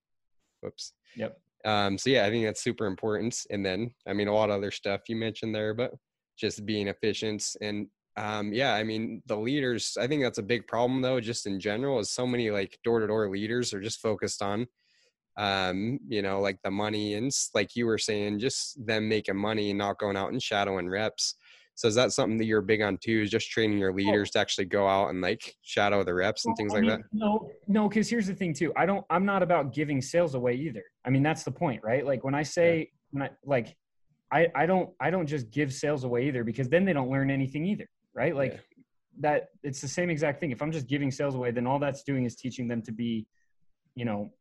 [0.62, 1.40] whoops Yep.
[1.66, 3.46] Um, so yeah, I think that's super important.
[3.50, 5.94] And then, I mean, a lot of other stuff you mentioned there, but
[6.38, 10.68] just being efficient and um, yeah, I mean, the leaders, I think that's a big
[10.68, 14.02] problem though, just in general, is so many like door to door leaders are just
[14.02, 14.68] focused on,
[15.38, 19.70] um, you know, like the money and like you were saying, just them making money
[19.70, 21.36] and not going out and shadowing reps.
[21.76, 23.22] So is that something that you're big on too?
[23.22, 23.96] Is just training your oh.
[23.96, 27.00] leaders to actually go out and like shadow the reps and things I mean, like
[27.00, 27.06] that?
[27.14, 28.74] No, no, because here's the thing too.
[28.76, 29.06] I don't.
[29.10, 30.84] I'm not about giving sales away either.
[31.06, 32.06] I mean, that's the point, right?
[32.06, 32.86] Like when I say, yeah.
[33.12, 33.78] when I like,
[34.30, 37.32] I I don't I don't just give sales away either because then they don't learn
[37.32, 38.36] anything either, right?
[38.36, 38.60] Like yeah.
[39.22, 39.48] that.
[39.64, 40.52] It's the same exact thing.
[40.52, 43.26] If I'm just giving sales away, then all that's doing is teaching them to be,
[43.96, 44.32] you know,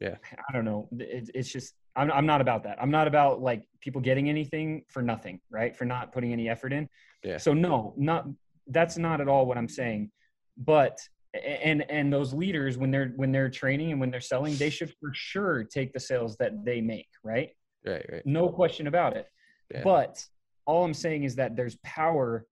[0.00, 0.16] yeah.
[0.48, 0.88] I don't know.
[0.98, 2.80] It, it's just I'm, I'm not about that.
[2.80, 5.76] I'm not about like people getting anything for nothing, right?
[5.76, 6.88] For not putting any effort in.
[7.22, 7.38] Yeah.
[7.38, 8.26] So no, not
[8.68, 10.10] that's not at all what I'm saying.
[10.58, 10.98] But
[11.34, 14.92] and and those leaders when they're when they're training and when they're selling, they should
[15.00, 17.50] for sure take the sales that they make, right?
[17.84, 18.26] Right, right.
[18.26, 19.26] No question about it.
[19.72, 19.82] Yeah.
[19.82, 20.22] But
[20.66, 22.46] all I'm saying is that there's power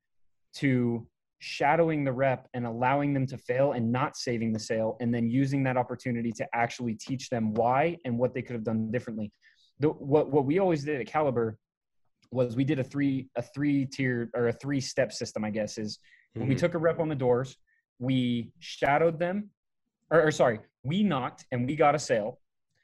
[0.54, 1.07] to
[1.44, 5.28] shadowing the rep and allowing them to fail and not saving the sale and then
[5.28, 9.30] using that opportunity to actually teach them why and what they could have done differently
[9.78, 11.59] the, what, what we always did at caliber
[12.30, 15.76] was we did a three a three tier or a three step system i guess
[15.76, 15.98] is
[16.37, 16.48] mm-hmm.
[16.48, 17.57] we took a rep on the doors
[17.98, 19.50] we shadowed them
[20.11, 22.38] or, or sorry we knocked and we got a sale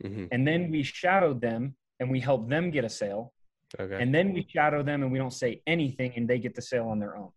[0.04, 0.26] mm-hmm.
[0.32, 3.32] and then we shadowed them and we helped them get a sale
[3.80, 4.02] okay.
[4.02, 6.88] and then we shadow them and we don't say anything and they get the sale
[6.88, 7.30] on their own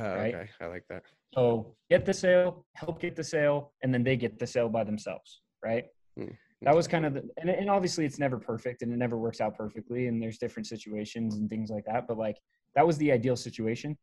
[0.00, 0.34] uh, right?
[0.34, 1.02] Okay, I like that.
[1.34, 4.84] So get the sale, help get the sale, and then they get the sale by
[4.84, 5.84] themselves, right?
[6.18, 9.18] Mm, that was kind of the, and, and obviously it's never perfect and it never
[9.18, 12.06] works out perfectly, and there's different situations and things like that.
[12.08, 12.38] But like
[12.74, 13.96] that was the ideal situation.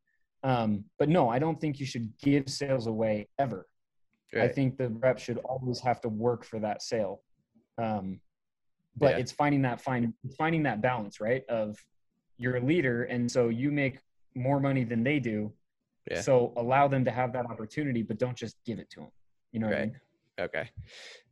[0.44, 3.68] Um, but no, I don't think you should give sales away ever.
[4.34, 4.44] Right.
[4.44, 7.22] I think the rep should always have to work for that sale.
[7.82, 8.20] Um,
[8.98, 9.20] but yeah.
[9.20, 11.44] it's finding that fine finding that balance, right?
[11.50, 11.78] Of
[12.38, 14.00] you're a leader, and so you make
[14.36, 15.52] more money than they do,
[16.10, 16.22] yeah.
[16.22, 19.12] So allow them to have that opportunity, but don't just give it to them.
[19.52, 19.78] You know right.
[19.78, 20.00] I mean?
[20.40, 20.70] Okay.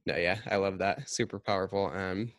[0.05, 1.09] No, yeah, I love that.
[1.09, 1.91] Super powerful.
[1.93, 2.31] Um,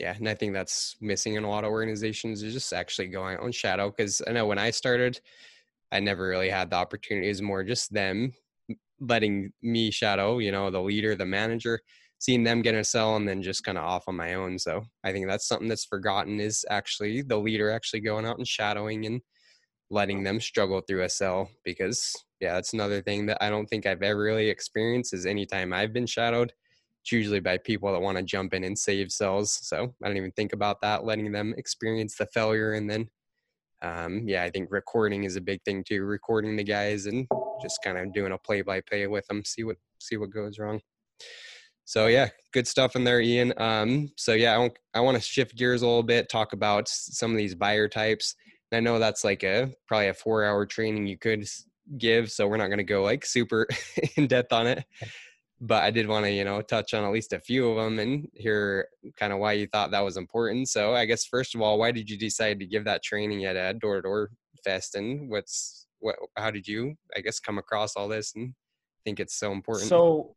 [0.00, 3.38] yeah, and I think that's missing in a lot of organizations is just actually going
[3.38, 3.90] on shadow.
[3.90, 5.20] Because I know when I started,
[5.90, 7.28] I never really had the opportunity.
[7.28, 8.32] It's more just them
[9.00, 11.80] letting me shadow, you know, the leader, the manager,
[12.18, 14.58] seeing them get a sell, and then just kind of off on my own.
[14.58, 18.48] So I think that's something that's forgotten is actually the leader actually going out and
[18.48, 19.20] shadowing and
[19.92, 23.86] letting them struggle through a sell because yeah that's another thing that i don't think
[23.86, 26.52] i've ever really experienced is anytime i've been shadowed
[27.02, 30.16] it's usually by people that want to jump in and save cells so i don't
[30.16, 33.08] even think about that letting them experience the failure and then
[33.82, 37.28] um, yeah i think recording is a big thing too recording the guys and
[37.62, 40.58] just kind of doing a play by play with them see what see what goes
[40.58, 40.80] wrong.
[41.84, 43.52] So yeah good stuff in there ian.
[43.56, 47.30] Um, so yeah i, I want to shift gears a little bit talk about some
[47.30, 48.34] of these buyer types
[48.72, 51.46] I know that's like a probably a four hour training you could
[51.98, 53.66] give, so we're not going to go like super
[54.16, 54.84] in depth on it.
[55.60, 58.00] But I did want to, you know, touch on at least a few of them
[58.00, 60.68] and hear kind of why you thought that was important.
[60.68, 63.56] So I guess first of all, why did you decide to give that training at
[63.56, 64.30] uh, a door to door
[64.64, 66.16] fest, and what's what?
[66.36, 68.54] How did you, I guess, come across all this and
[69.04, 69.88] think it's so important?
[69.88, 70.34] So,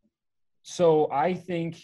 [0.62, 1.78] so I think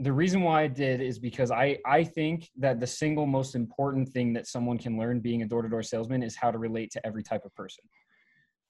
[0.00, 4.08] the reason why I did is because I I think that the single most important
[4.08, 7.22] thing that someone can learn being a door-to-door salesman is how to relate to every
[7.22, 7.84] type of person.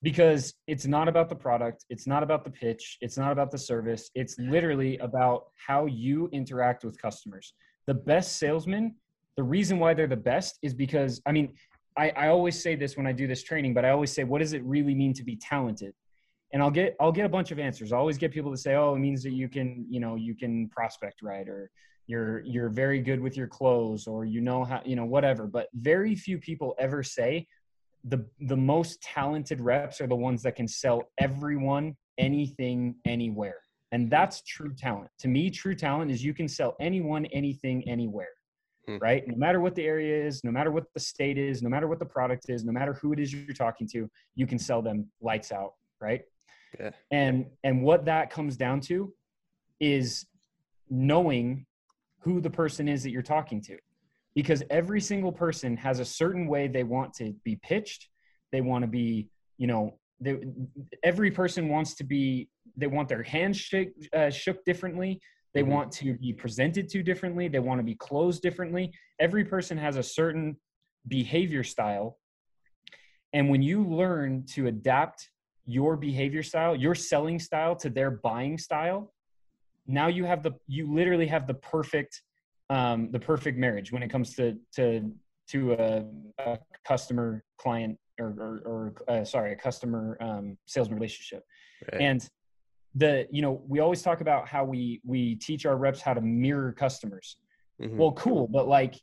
[0.02, 3.56] Because it's not about the product, it's not about the pitch, it's not about the
[3.56, 7.54] service, it's literally about how you interact with customers.
[7.86, 8.96] The best salesmen,
[9.38, 11.54] the reason why they're the best is because I mean,
[11.96, 14.40] I, I always say this when I do this training, but I always say, what
[14.40, 15.94] does it really mean to be talented?
[16.54, 17.92] And I'll get I'll get a bunch of answers.
[17.92, 20.34] I always get people to say, "Oh, it means that you can, you know, you
[20.36, 21.68] can prospect right or
[22.06, 25.66] you're you're very good with your clothes or you know how, you know, whatever." But
[25.74, 27.48] very few people ever say
[28.04, 33.58] the the most talented reps are the ones that can sell everyone anything anywhere.
[33.90, 35.10] And that's true talent.
[35.20, 38.28] To me, true talent is you can sell anyone anything anywhere.
[38.86, 38.98] Hmm.
[38.98, 39.26] Right?
[39.26, 41.98] No matter what the area is, no matter what the state is, no matter what
[41.98, 45.10] the product is, no matter who it is you're talking to, you can sell them
[45.20, 46.20] lights out, right?
[46.78, 46.90] Yeah.
[47.10, 49.12] And and what that comes down to
[49.80, 50.26] is
[50.90, 51.66] knowing
[52.20, 53.76] who the person is that you're talking to.
[54.34, 58.08] Because every single person has a certain way they want to be pitched.
[58.50, 60.38] They want to be, you know, they,
[61.02, 65.20] every person wants to be, they want their hands shake, uh, shook differently.
[65.52, 65.70] They mm-hmm.
[65.70, 67.46] want to be presented to differently.
[67.46, 68.92] They want to be closed differently.
[69.20, 70.56] Every person has a certain
[71.06, 72.18] behavior style.
[73.32, 75.28] And when you learn to adapt
[75.66, 79.12] your behavior style, your selling style to their buying style,
[79.86, 82.22] now you have the you literally have the perfect
[82.70, 85.12] um, the perfect marriage when it comes to to
[85.48, 86.04] to a,
[86.38, 91.44] a customer client or or, or uh, sorry a customer um, salesman relationship
[91.92, 92.00] right.
[92.00, 92.28] and
[92.94, 96.20] the you know we always talk about how we we teach our reps how to
[96.20, 97.36] mirror customers
[97.80, 97.96] mm-hmm.
[97.96, 98.94] well cool but like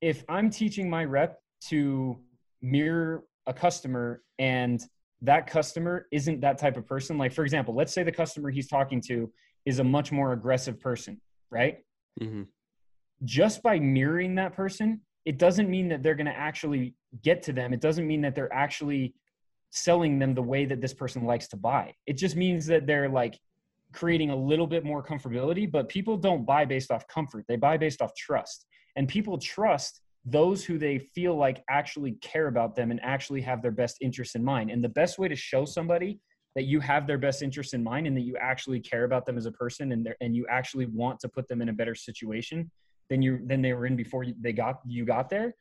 [0.00, 2.18] if i'm teaching my rep to
[2.60, 4.82] mirror a customer and
[5.22, 7.18] that customer isn't that type of person.
[7.18, 9.30] Like for example let's say the customer he's talking to
[9.64, 11.78] is a much more aggressive person right?
[12.20, 12.44] Mm-hmm.
[13.24, 17.52] just by mirroring that person it doesn't mean that they're going to actually get to
[17.52, 17.74] them.
[17.74, 19.14] It doesn't mean that they're actually
[19.70, 21.92] selling them the way that this person likes to buy.
[22.06, 23.38] It just means that they're like
[23.92, 27.44] creating a little bit more comfortability but people don't buy based off comfort.
[27.48, 28.66] They buy based off trust.
[28.94, 33.62] And people trust those who they feel like actually care about them and actually have
[33.62, 34.70] their best interests in mind.
[34.70, 36.18] And the best way to show somebody
[36.56, 39.38] that you have their best interests in mind and that you actually care about them
[39.38, 42.70] as a person and and you actually want to put them in a better situation
[43.08, 45.54] than you than they were in before you, they got you got there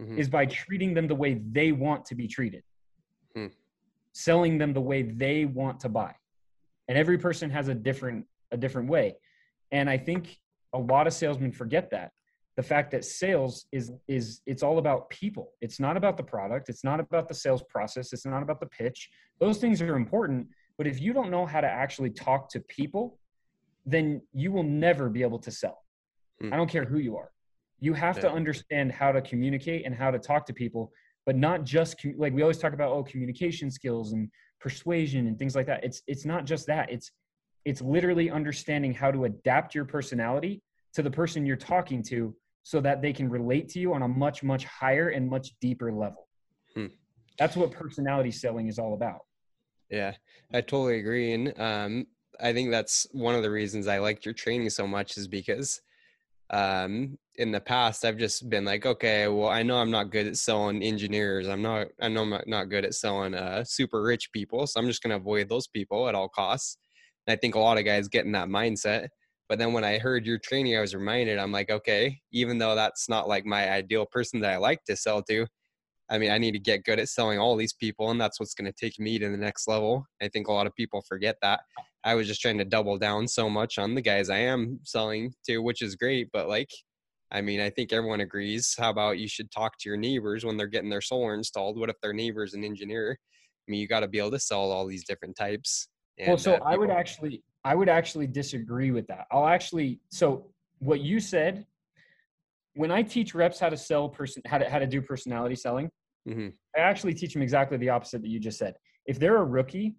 [0.00, 0.18] mm-hmm.
[0.18, 2.62] is by treating them the way they want to be treated.
[3.34, 3.48] Hmm.
[4.12, 6.14] Selling them the way they want to buy.
[6.88, 9.16] And every person has a different a different way.
[9.72, 10.38] And I think
[10.72, 12.12] a lot of salesmen forget that
[12.56, 15.52] the fact that sales is is it's all about people.
[15.60, 16.68] It's not about the product.
[16.68, 18.12] It's not about the sales process.
[18.12, 19.10] It's not about the pitch.
[19.40, 23.18] Those things are important but if you don't know how to actually talk to people
[23.88, 25.78] then you will never be able to sell.
[26.40, 26.52] Hmm.
[26.52, 27.30] i don't care who you are.
[27.78, 28.22] You have yeah.
[28.22, 30.92] to understand how to communicate and how to talk to people
[31.24, 35.54] but not just like we always talk about oh communication skills and persuasion and things
[35.56, 35.84] like that.
[35.84, 36.90] It's it's not just that.
[36.90, 37.10] It's
[37.64, 40.62] it's literally understanding how to adapt your personality
[40.94, 42.34] to the person you're talking to
[42.66, 45.92] so that they can relate to you on a much much higher and much deeper
[45.92, 46.26] level.
[46.74, 46.86] Hmm.
[47.38, 49.20] that's what personality selling is all about.
[49.88, 50.14] Yeah
[50.52, 52.06] i totally agree and um,
[52.40, 55.80] i think that's one of the reasons i liked your training so much is because
[56.50, 60.26] um, in the past i've just been like okay well i know i'm not good
[60.26, 61.46] at selling engineers.
[61.48, 64.88] I'm not i know i'm not good at selling uh, super rich people so i'm
[64.88, 66.78] just going to avoid those people at all costs.
[67.26, 69.08] And i think a lot of guys get in that mindset
[69.48, 72.74] but then when I heard your training, I was reminded, I'm like, okay, even though
[72.74, 75.46] that's not like my ideal person that I like to sell to,
[76.08, 78.54] I mean, I need to get good at selling all these people, and that's what's
[78.54, 80.06] going to take me to the next level.
[80.22, 81.60] I think a lot of people forget that.
[82.04, 85.32] I was just trying to double down so much on the guys I am selling
[85.48, 86.28] to, which is great.
[86.32, 86.70] But like,
[87.32, 88.72] I mean, I think everyone agrees.
[88.78, 91.76] How about you should talk to your neighbors when they're getting their solar installed?
[91.76, 93.18] What if their neighbor's an engineer?
[93.66, 95.88] I mean, you got to be able to sell all these different types.
[96.18, 99.26] And, well, so uh, I would actually, I would actually disagree with that.
[99.32, 100.46] I'll actually so
[100.78, 101.66] what you said
[102.74, 105.90] when I teach reps how to sell person how to how to do personality selling,
[106.28, 106.48] mm-hmm.
[106.76, 108.74] I actually teach them exactly the opposite that you just said.
[109.06, 109.96] If they're a rookie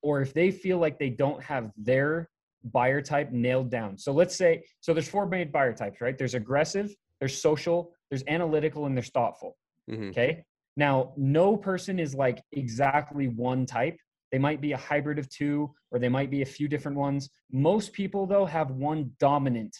[0.00, 2.30] or if they feel like they don't have their
[2.72, 3.98] buyer type nailed down.
[3.98, 6.16] So let's say so there's four main buyer types, right?
[6.16, 9.56] There's aggressive, there's social, there's analytical and there's thoughtful.
[9.90, 10.10] Mm-hmm.
[10.10, 10.44] Okay?
[10.76, 13.98] Now, no person is like exactly one type.
[14.32, 17.30] They might be a hybrid of two, or they might be a few different ones.
[17.52, 19.76] Most people, though, have one dominant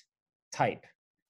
[0.53, 0.85] type,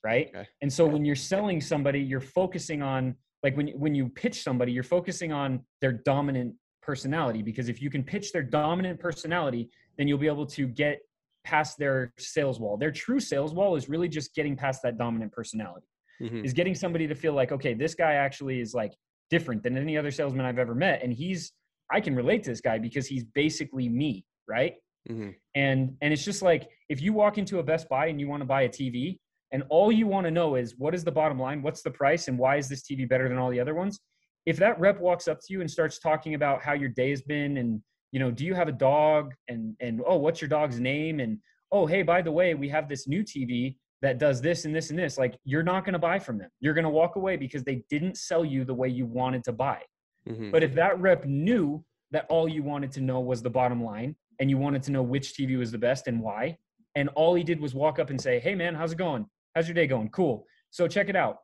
[0.05, 0.29] right?
[0.35, 0.47] Okay.
[0.63, 4.73] And so when you're selling somebody, you're focusing on like when when you pitch somebody,
[4.73, 10.09] you're focusing on their dominant personality because if you can pitch their dominant personality, then
[10.09, 11.01] you'll be able to get
[11.45, 12.77] past their sales wall.
[12.77, 15.87] Their true sales wall is really just getting past that dominant personality.
[16.21, 16.45] Mm-hmm.
[16.45, 18.93] Is getting somebody to feel like, okay, this guy actually is like
[19.29, 21.53] different than any other salesman I've ever met, and he's
[21.91, 24.75] I can relate to this guy because he's basically me, right?
[25.09, 25.31] Mm-hmm.
[25.55, 28.41] And and it's just like if you walk into a Best Buy and you want
[28.43, 29.19] to buy a TV,
[29.53, 32.29] and all you want to know is what is the bottom line, what's the price,
[32.29, 34.01] and why is this TV better than all the other ones?
[34.45, 37.23] If that rep walks up to you and starts talking about how your day has
[37.23, 37.81] been, and
[38.13, 41.39] you know, do you have a dog, and and oh, what's your dog's name, and
[41.73, 44.91] oh, hey, by the way, we have this new TV that does this and this
[44.91, 46.51] and this, like you're not going to buy from them.
[46.61, 49.53] You're going to walk away because they didn't sell you the way you wanted to
[49.53, 49.81] buy.
[50.29, 50.51] Mm-hmm.
[50.51, 54.17] But if that rep knew that all you wanted to know was the bottom line
[54.41, 56.57] and you wanted to know which TV was the best and why,
[56.95, 59.27] and all he did was walk up and say, Hey, man, how's it going?
[59.55, 60.09] How's your day going?
[60.11, 60.47] Cool.
[60.71, 61.39] So check it out.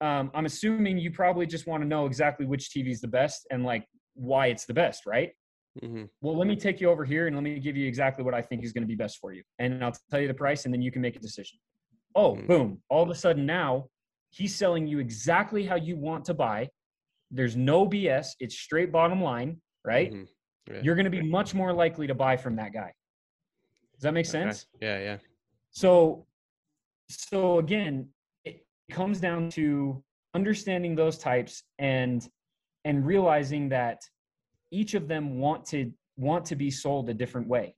[0.00, 3.46] Um, I'm assuming you probably just want to know exactly which TV is the best
[3.50, 5.32] and like why it's the best, right?
[5.82, 6.04] Mm-hmm.
[6.20, 8.42] Well, let me take you over here and let me give you exactly what I
[8.42, 9.42] think is going to be best for you.
[9.58, 11.58] And I'll tell you the price and then you can make a decision.
[12.14, 12.46] Oh, mm-hmm.
[12.46, 12.82] boom.
[12.88, 13.86] All of a sudden now
[14.30, 16.68] he's selling you exactly how you want to buy
[17.30, 18.28] there's no BS.
[18.40, 20.12] It's straight bottom line, right?
[20.12, 20.74] Mm-hmm.
[20.74, 20.80] Yeah.
[20.82, 22.92] You're going to be much more likely to buy from that guy.
[23.94, 24.66] Does that make sense?
[24.76, 24.86] Okay.
[24.86, 25.16] Yeah, yeah.
[25.70, 26.26] So,
[27.08, 28.08] so again,
[28.44, 30.02] it comes down to
[30.34, 32.28] understanding those types and
[32.84, 34.00] and realizing that
[34.70, 37.74] each of them want to want to be sold a different way.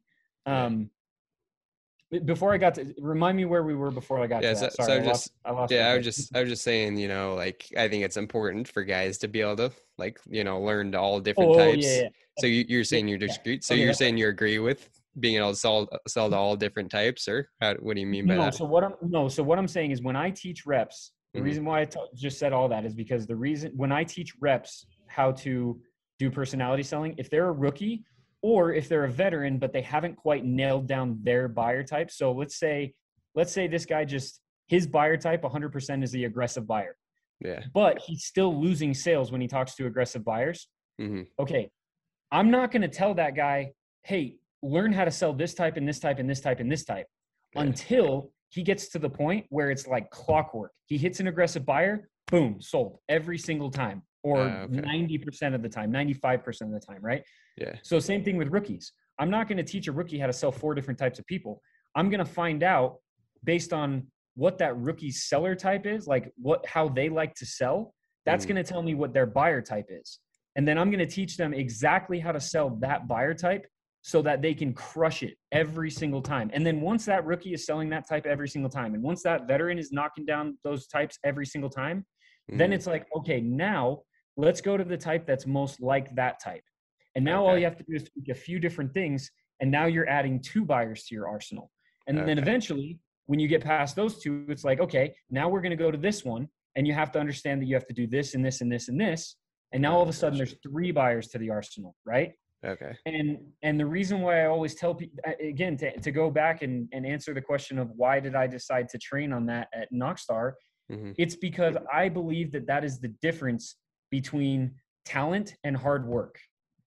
[0.47, 0.91] Um,
[2.25, 4.73] before I got to remind me where we were before I got yeah, to that.
[4.73, 6.63] So, Sorry, so I, just, lost, I lost yeah, I was just I was just
[6.63, 10.19] saying, you know, like I think it's important for guys to be able to like,
[10.29, 11.87] you know, learn all different oh, types.
[11.87, 12.09] Yeah, yeah.
[12.39, 13.57] So you, are saying you're yeah.
[13.61, 14.89] so okay, you're saying you agree with
[15.19, 18.27] being able to sell sell to all different types, or how, what do you mean
[18.27, 18.55] by no, that?
[18.55, 21.47] So what I'm no, so what I'm saying is when I teach reps, the mm-hmm.
[21.47, 24.35] reason why I t- just said all that is because the reason when I teach
[24.41, 25.81] reps how to
[26.21, 27.15] do personality selling.
[27.19, 28.05] If they're a rookie
[28.43, 32.11] or if they're a veteran but they haven't quite nailed down their buyer type.
[32.11, 32.95] So let's say
[33.35, 36.97] let's say this guy just his buyer type 100% is the aggressive buyer.
[37.41, 37.63] Yeah.
[37.75, 40.69] But he's still losing sales when he talks to aggressive buyers.
[41.01, 41.23] Mm-hmm.
[41.41, 41.71] Okay.
[42.31, 43.73] I'm not going to tell that guy,
[44.05, 46.85] "Hey, learn how to sell this type and this type and this type and this
[46.85, 47.07] type."
[47.55, 47.63] Yeah.
[47.63, 50.73] Until he gets to the point where it's like clockwork.
[50.87, 54.81] He hits an aggressive buyer, boom, sold every single time or uh, okay.
[54.81, 57.23] 90% of the time, 95% of the time, right?
[57.57, 57.75] Yeah.
[57.83, 58.93] So same thing with rookies.
[59.19, 61.61] I'm not going to teach a rookie how to sell four different types of people.
[61.95, 62.97] I'm going to find out
[63.45, 67.95] based on what that rookie seller type is, like what how they like to sell.
[68.25, 68.49] That's mm.
[68.49, 70.21] going to tell me what their buyer type is.
[70.57, 73.67] And then I'm going to teach them exactly how to sell that buyer type
[74.03, 76.51] so that they can crush it every single time.
[76.53, 79.47] And then once that rookie is selling that type every single time, and once that
[79.47, 81.99] veteran is knocking down those types every single time,
[82.51, 82.59] mm-hmm.
[82.59, 84.01] then it's like, okay, now
[84.37, 86.63] let's go to the type that's most like that type.
[87.15, 87.51] And now okay.
[87.51, 90.41] all you have to do is tweak a few different things, and now you're adding
[90.41, 91.71] two buyers to your arsenal.
[92.07, 92.27] And okay.
[92.27, 95.77] then eventually, when you get past those two, it's like, okay, now we're going to
[95.77, 98.35] go to this one, and you have to understand that you have to do this
[98.35, 99.37] and this and this and this.
[99.73, 102.33] And now all of a sudden, there's three buyers to the arsenal, right?
[102.65, 102.95] Okay.
[103.07, 106.89] And and the reason why I always tell people again to, to go back and,
[106.93, 110.53] and answer the question of why did I decide to train on that at Knockstar,
[110.91, 111.13] mm-hmm.
[111.17, 113.77] it's because I believe that that is the difference
[114.11, 114.73] between
[115.05, 116.39] talent and hard work.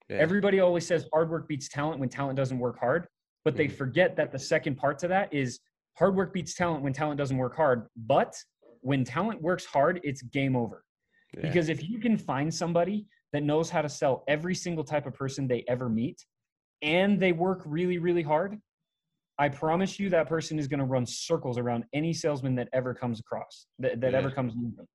[0.09, 0.17] Yeah.
[0.17, 3.07] Everybody always says hard work beats talent when talent doesn't work hard,
[3.45, 3.63] but mm-hmm.
[3.63, 5.59] they forget that the second part to that is
[5.97, 7.88] hard work beats talent when talent doesn't work hard.
[7.95, 8.36] But
[8.82, 10.84] when talent works hard, it's game over.
[11.34, 11.41] Yeah.
[11.41, 15.13] Because if you can find somebody that knows how to sell every single type of
[15.13, 16.24] person they ever meet
[16.82, 18.59] and they work really, really hard,
[19.39, 22.93] I promise you that person is going to run circles around any salesman that ever
[22.93, 24.17] comes across, that, that yeah.
[24.17, 24.88] ever comes near them.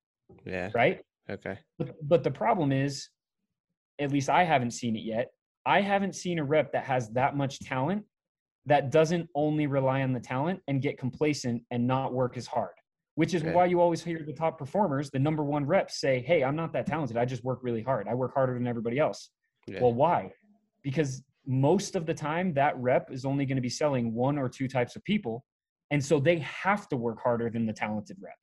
[0.45, 0.71] Yeah.
[0.75, 1.01] Right?
[1.31, 1.59] Okay.
[1.79, 3.09] But, but the problem is,
[4.01, 5.31] at least I haven't seen it yet.
[5.67, 8.05] I haven't seen a rep that has that much talent
[8.67, 12.73] that doesn't only rely on the talent and get complacent and not work as hard
[13.19, 13.53] which is okay.
[13.53, 16.73] why you always hear the top performers, the number one reps say, Hey, I'm not
[16.75, 17.17] that talented.
[17.17, 18.07] I just work really hard.
[18.07, 19.31] I work harder than everybody else.
[19.67, 19.81] Yeah.
[19.81, 20.31] Well, why?
[20.85, 24.49] Because most of the time that rep is only going to be selling one or
[24.49, 25.45] two types of people.
[25.91, 28.37] And so they have to work harder than the talented rep.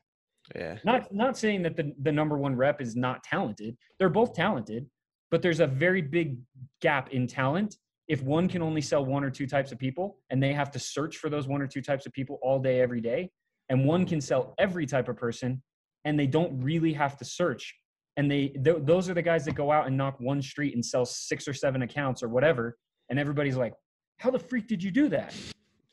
[0.56, 0.78] Yeah.
[0.84, 3.78] Not not saying that the, the number one rep is not talented.
[3.98, 4.86] They're both talented,
[5.32, 6.38] but there's a very big
[6.82, 7.78] gap in talent
[8.08, 10.80] if one can only sell one or two types of people and they have to
[10.80, 13.30] search for those one or two types of people all day every day
[13.70, 15.62] and one can sell every type of person
[16.04, 17.76] and they don't really have to search
[18.18, 20.86] and they th- those are the guys that go out and knock one street and
[20.86, 22.78] sell six or seven accounts or whatever
[23.10, 23.74] and everybody's like
[24.20, 25.34] how the freak did you do that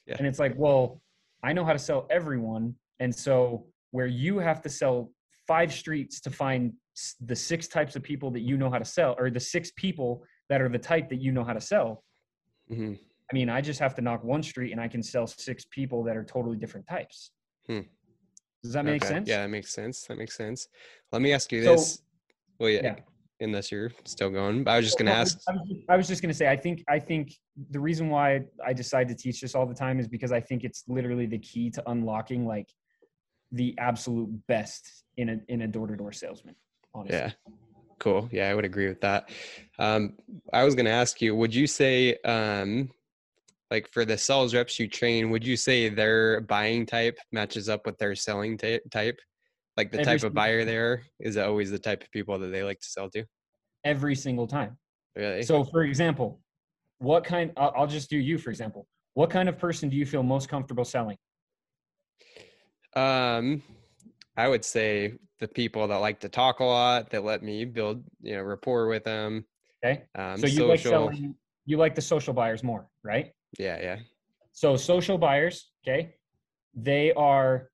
[0.06, 0.16] yeah.
[0.18, 1.00] and it's like well
[1.42, 5.10] i know how to sell everyone and so where you have to sell
[5.46, 6.72] five streets to find
[7.20, 10.22] the six types of people that you know how to sell or the six people
[10.50, 12.04] that are the type that you know how to sell
[12.70, 12.92] mm-hmm.
[12.92, 16.04] i mean i just have to knock one street and i can sell six people
[16.04, 17.30] that are totally different types
[17.66, 17.80] Hmm.
[18.62, 19.14] Does that make okay.
[19.14, 19.28] sense?
[19.28, 20.04] Yeah, that makes sense.
[20.08, 20.68] That makes sense.
[21.10, 22.02] Let me ask you so, this.
[22.58, 22.96] Well, yeah, yeah,
[23.40, 25.38] Unless you're still going, I was just going to ask.
[25.48, 27.32] I was, I was just going to say, I think, I think
[27.70, 30.62] the reason why I decide to teach this all the time is because I think
[30.62, 32.68] it's literally the key to unlocking like
[33.52, 36.56] the absolute best in a in a door to door salesman.
[36.94, 37.18] Honestly.
[37.18, 37.32] Yeah.
[37.98, 38.28] Cool.
[38.32, 39.30] Yeah, I would agree with that.
[39.78, 40.14] Um,
[40.52, 42.90] I was going to ask you, would you say um,
[43.70, 47.86] like for the sales reps you train, would you say their buying type matches up
[47.86, 49.18] with their selling t- type?
[49.76, 52.64] Like the Every type of buyer there is always the type of people that they
[52.64, 53.24] like to sell to?
[53.84, 54.76] Every single time.
[55.14, 55.42] Really?
[55.44, 56.40] So, for example,
[56.98, 58.86] what kind, I'll, I'll just do you, for example.
[59.14, 61.16] What kind of person do you feel most comfortable selling?
[62.94, 63.62] Um,
[64.36, 68.04] I would say the people that like to talk a lot, that let me build,
[68.20, 69.44] you know, rapport with them.
[69.84, 70.04] Okay.
[70.14, 70.68] Um, so you social.
[70.68, 71.34] like selling,
[71.66, 73.32] you like the social buyers more, right?
[73.58, 73.98] Yeah, yeah.
[74.52, 76.14] So social buyers, okay,
[76.74, 77.70] they are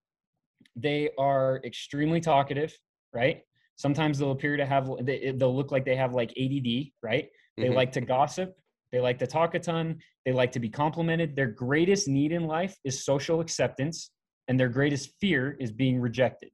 [0.77, 2.73] they are extremely talkative,
[3.13, 3.43] right?
[3.77, 7.29] Sometimes they'll appear to have they, they'll look like they have like ADD, right?
[7.57, 7.75] They mm-hmm.
[7.75, 8.55] like to gossip,
[8.93, 11.37] they like to talk a ton, they like to be complimented.
[11.37, 14.11] Their greatest need in life is social acceptance,
[14.49, 16.51] and their greatest fear is being rejected.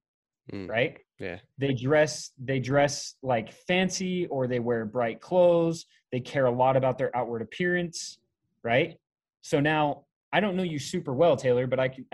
[0.53, 0.69] Mm.
[0.69, 0.99] Right?
[1.19, 1.39] Yeah.
[1.59, 5.87] They dress they dress like fancy or they wear bright clothes.
[6.13, 8.19] They care a lot about their outward appearance,
[8.63, 8.97] right?
[9.41, 12.05] So now I don't know you super well, Taylor, but I can.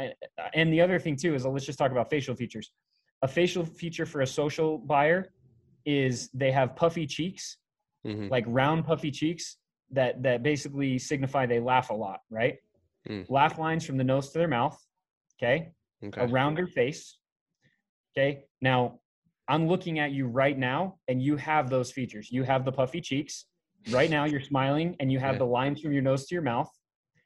[0.55, 2.71] And the other thing too is let's just talk about facial features.
[3.23, 5.33] A facial feature for a social buyer
[5.87, 7.57] is they have puffy cheeks,
[8.07, 8.29] mm-hmm.
[8.29, 9.57] like round puffy cheeks
[9.91, 12.57] that that basically signify they laugh a lot, right?
[13.09, 13.29] Mm.
[13.31, 14.79] Laugh lines from the nose to their mouth.
[15.43, 15.73] Okay.
[16.05, 16.21] okay.
[16.23, 17.19] A rounder face.
[18.17, 18.45] Okay.
[18.61, 19.01] Now,
[19.49, 22.31] I'm looking at you right now and you have those features.
[22.31, 23.47] You have the puffy cheeks.
[23.91, 25.39] Right now you're smiling and you have yeah.
[25.39, 26.71] the lines from your nose to your mouth.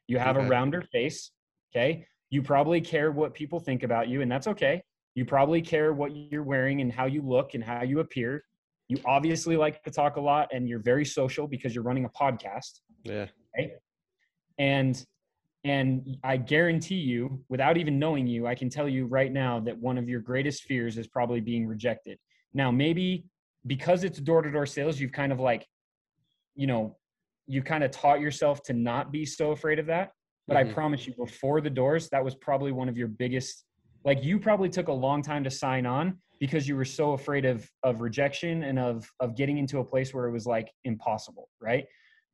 [0.07, 0.45] You have okay.
[0.45, 1.31] a rounder face.
[1.75, 2.05] Okay.
[2.29, 4.81] You probably care what people think about you, and that's okay.
[5.13, 8.43] You probably care what you're wearing and how you look and how you appear.
[8.87, 12.09] You obviously like to talk a lot and you're very social because you're running a
[12.09, 12.81] podcast.
[13.03, 13.27] Yeah.
[13.57, 13.73] Okay.
[14.59, 15.03] And
[15.65, 19.75] and I guarantee you, without even knowing you, I can tell you right now that
[19.75, 22.19] one of your greatest fears is probably being rejected.
[22.53, 23.25] Now, maybe
[23.65, 25.65] because it's door to door sales, you've kind of like,
[26.55, 26.97] you know,
[27.47, 30.11] you kind of taught yourself to not be so afraid of that.
[30.47, 30.69] But mm-hmm.
[30.69, 33.65] I promise you, before the doors, that was probably one of your biggest.
[34.03, 37.43] Like you probably took a long time to sign on because you were so afraid
[37.43, 41.49] of of rejection and of of getting into a place where it was like impossible,
[41.59, 41.85] right?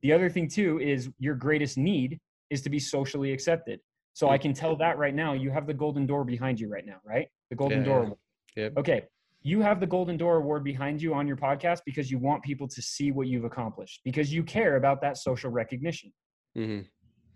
[0.02, 2.20] The other thing too is your greatest need
[2.52, 3.80] is to be socially accepted.
[4.14, 5.34] So I can tell that right now.
[5.34, 7.28] You have the golden door behind you right now, right?
[7.50, 8.18] The golden yeah, door.
[8.56, 8.70] Yeah.
[8.78, 9.04] Okay.
[9.42, 12.68] You have the golden door award behind you on your podcast because you want people
[12.68, 16.12] to see what you've accomplished because you care about that social recognition.
[16.58, 16.82] Mm-hmm.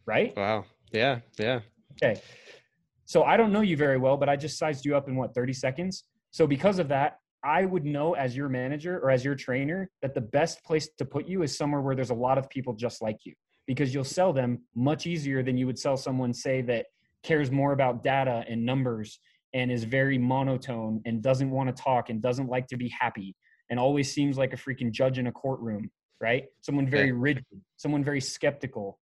[0.06, 0.36] Right?
[0.36, 0.66] Wow.
[0.92, 1.22] Yeah.
[1.40, 1.62] Yeah.
[1.94, 2.22] Okay.
[3.06, 5.34] So I don't know you very well, but I just sized you up in what,
[5.34, 6.04] 30 seconds?
[6.32, 10.14] So because of that, I would know as your manager or as your trainer that
[10.14, 13.02] the best place to put you is somewhere where there's a lot of people just
[13.02, 13.34] like you
[13.68, 16.88] because you'll sell them much easier than you would sell someone say that
[17.24, 19.20] cares more about data and numbers
[19.54, 23.36] and is very monotone and doesn't want to talk and doesn't like to be happy
[23.70, 25.90] and always seems like a freaking judge in a courtroom
[26.22, 26.46] right?
[26.62, 27.46] Someone very rigid
[27.78, 29.00] someone very skeptical.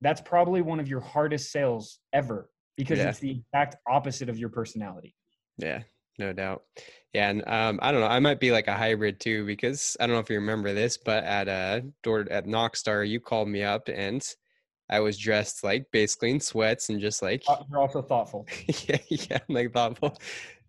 [0.00, 3.08] That's probably one of your hardest sales ever because yeah.
[3.08, 5.14] it's the exact opposite of your personality.
[5.58, 5.82] Yeah
[6.18, 6.62] no doubt.
[7.12, 8.08] Yeah, and um, I don't know.
[8.08, 10.96] I might be like a hybrid too because I don't know if you remember this,
[10.96, 14.26] but at uh door at Knockstar, you called me up and
[14.90, 18.46] I was dressed like basically in sweats and just like you're also thoughtful.
[18.86, 20.18] yeah, yeah, I'm like thoughtful.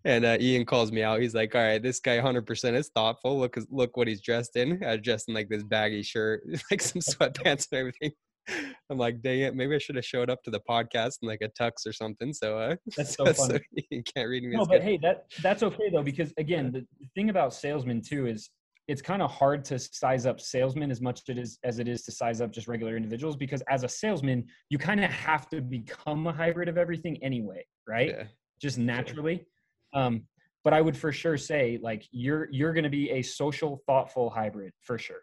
[0.04, 1.20] And uh, Ian calls me out.
[1.20, 3.40] He's like, "All right, this guy 100% is thoughtful.
[3.40, 4.82] Look, look what he's dressed in.
[4.84, 8.12] I dressed in like this baggy shirt, like some sweatpants and everything."
[8.90, 11.42] I'm like, dang it, maybe I should have showed up to the podcast in like
[11.42, 12.32] a tux or something.
[12.32, 13.54] So uh, that's so funny.
[13.54, 13.58] So
[13.90, 14.56] you can't read me.
[14.56, 14.82] No, but good.
[14.82, 18.50] hey, that that's okay though because again, the, thing about salesmen too is
[18.88, 22.02] it's kind of hard to size up salesmen as much it is as it is
[22.02, 25.60] to size up just regular individuals because as a salesman, you kind of have to
[25.60, 28.08] become a hybrid of everything anyway, right?
[28.08, 28.24] Yeah.
[28.60, 29.44] Just naturally.
[29.92, 30.22] Um,
[30.62, 34.30] but I would for sure say like you're you're going to be a social, thoughtful
[34.30, 35.20] hybrid for sure.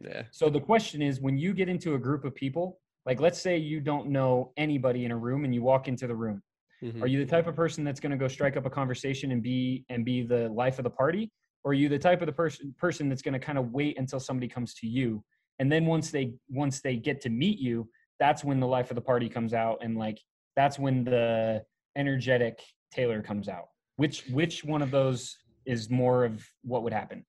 [0.00, 0.22] Yeah.
[0.30, 3.56] So the question is when you get into a group of people, like let's say
[3.56, 6.42] you don't know anybody in a room and you walk into the room.
[6.82, 7.02] Mm-hmm.
[7.02, 9.42] Are you the type of person that's going to go strike up a conversation and
[9.42, 11.30] be and be the life of the party?
[11.62, 13.98] Or are you the type of the person person that's going to kind of wait
[13.98, 15.22] until somebody comes to you?
[15.58, 17.88] And then once they once they get to meet you,
[18.18, 20.18] that's when the life of the party comes out and like
[20.56, 21.62] that's when the
[21.96, 22.60] energetic
[22.92, 23.66] Taylor comes out.
[23.96, 25.36] Which which one of those
[25.66, 27.24] is more of what would happen?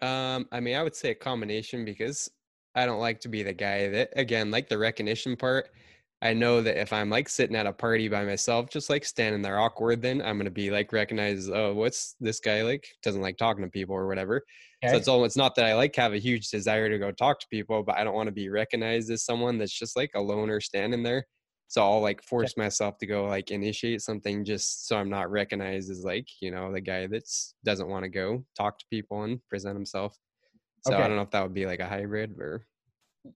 [0.00, 2.30] Um, I mean, I would say a combination because
[2.74, 5.70] I don't like to be the guy that, again, like the recognition part.
[6.20, 9.40] I know that if I'm like sitting at a party by myself, just like standing
[9.40, 11.50] there awkward, then I'm gonna be like recognized.
[11.52, 12.88] Oh, what's this guy like?
[13.04, 14.42] Doesn't like talking to people or whatever.
[14.84, 14.92] Okay.
[14.92, 15.24] So it's all.
[15.24, 17.96] It's not that I like have a huge desire to go talk to people, but
[17.96, 21.24] I don't want to be recognized as someone that's just like a loner standing there.
[21.68, 25.90] So I'll like force myself to go like initiate something just so I'm not recognized
[25.90, 29.38] as like, you know, the guy that's doesn't want to go talk to people and
[29.48, 30.16] present himself.
[30.86, 31.02] So okay.
[31.02, 32.64] I don't know if that would be like a hybrid or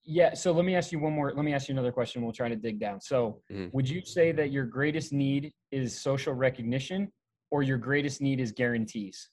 [0.05, 0.33] yeah.
[0.33, 1.33] So let me ask you one more.
[1.35, 2.23] Let me ask you another question.
[2.23, 3.01] We'll try to dig down.
[3.01, 3.67] So, mm-hmm.
[3.73, 7.13] would you say that your greatest need is social recognition,
[7.51, 9.29] or your greatest need is guarantees?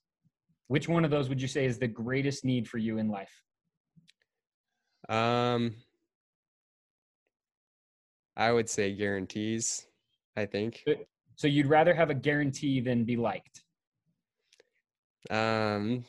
[0.68, 3.32] Which one of those would you say is the greatest need for you in life?
[5.08, 5.76] Um,
[8.40, 9.86] I would say guarantees.
[10.40, 10.84] I think.
[11.36, 13.64] So you'd rather have a guarantee than be liked.
[15.30, 16.06] Um,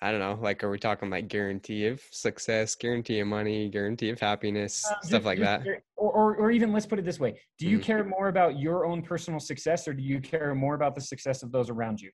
[0.00, 0.38] I don't know.
[0.40, 5.00] Like, are we talking like guarantee of success, guarantee of money, guarantee of happiness, uh,
[5.02, 5.66] stuff like that?
[5.96, 7.82] Or, or, or, even let's put it this way: Do you mm.
[7.82, 11.42] care more about your own personal success, or do you care more about the success
[11.42, 12.10] of those around you?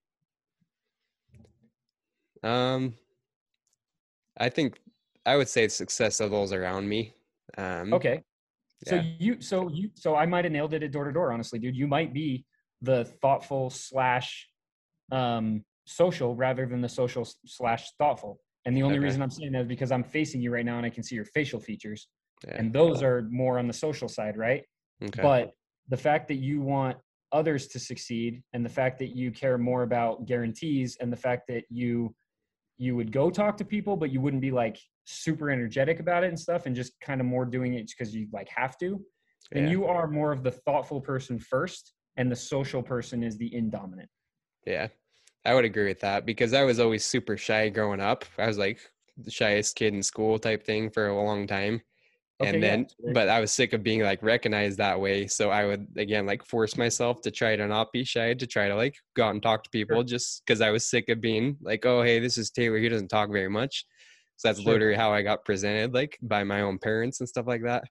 [2.42, 2.94] Um,
[4.38, 4.78] I think
[5.26, 7.14] I would say success of those around me.
[7.58, 8.22] Um, okay.
[8.86, 9.02] So yeah.
[9.18, 11.32] you, so you, so I might have nailed it at door to door.
[11.32, 12.44] Honestly, dude, you might be
[12.80, 14.48] the thoughtful slash
[15.12, 18.40] um, social rather than the social slash thoughtful.
[18.64, 19.04] And the only okay.
[19.04, 21.14] reason I'm saying that is because I'm facing you right now and I can see
[21.14, 22.08] your facial features,
[22.46, 22.56] yeah.
[22.56, 24.64] and those are more on the social side, right?
[25.02, 25.22] Okay.
[25.22, 25.52] But
[25.88, 26.98] the fact that you want
[27.32, 31.44] others to succeed, and the fact that you care more about guarantees, and the fact
[31.48, 32.14] that you
[32.76, 36.28] you would go talk to people, but you wouldn't be like super energetic about it
[36.28, 39.04] and stuff, and just kind of more doing it because you like have to.
[39.52, 39.70] And yeah.
[39.70, 44.08] you are more of the thoughtful person first, and the social person is the indominant.
[44.66, 44.88] Yeah,
[45.44, 48.24] I would agree with that because I was always super shy growing up.
[48.38, 48.78] I was like
[49.16, 51.82] the shyest kid in school type thing for a long time.
[52.40, 53.12] Okay, and then yeah.
[53.12, 55.26] but I was sick of being like recognized that way.
[55.26, 58.68] So I would again like force myself to try to not be shy, to try
[58.68, 60.04] to like go out and talk to people sure.
[60.04, 62.78] just because I was sick of being like, oh hey, this is Taylor.
[62.78, 63.84] He doesn't talk very much.
[64.40, 64.72] So that's sure.
[64.72, 67.84] literally how I got presented, like by my own parents and stuff like that.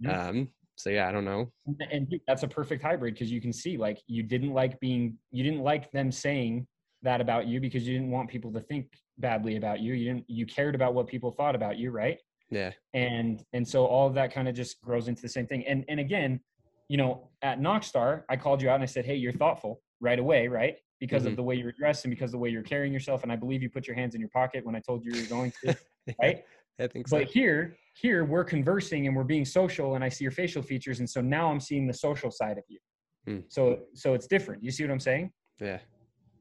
[0.00, 0.28] Yeah.
[0.28, 1.52] Um, so yeah, I don't know.
[1.92, 5.44] And that's a perfect hybrid because you can see like you didn't like being you
[5.44, 6.66] didn't like them saying
[7.02, 9.94] that about you because you didn't want people to think badly about you.
[9.94, 12.18] You didn't you cared about what people thought about you, right?
[12.50, 12.72] Yeah.
[12.92, 15.64] And and so all of that kind of just grows into the same thing.
[15.68, 16.40] And and again,
[16.88, 20.18] you know, at Knockstar, I called you out and I said, "Hey, you're thoughtful right
[20.18, 20.78] away, right?
[20.98, 21.30] Because mm-hmm.
[21.30, 23.36] of the way you're dressed and because of the way you're carrying yourself." And I
[23.36, 25.52] believe you put your hands in your pocket when I told you you were going
[25.64, 25.76] to,
[26.22, 26.42] right?
[26.78, 27.18] I think so.
[27.18, 31.00] But here, here we're conversing and we're being social, and I see your facial features,
[31.00, 32.78] and so now I'm seeing the social side of you.
[33.26, 33.40] Hmm.
[33.48, 34.62] So, so it's different.
[34.62, 35.32] You see what I'm saying?
[35.60, 35.78] Yeah.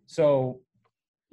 [0.07, 0.59] So,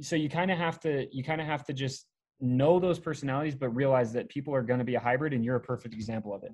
[0.00, 2.06] so you kind of have to, you kind of have to just
[2.40, 5.56] know those personalities, but realize that people are going to be a hybrid, and you're
[5.56, 6.52] a perfect example of it.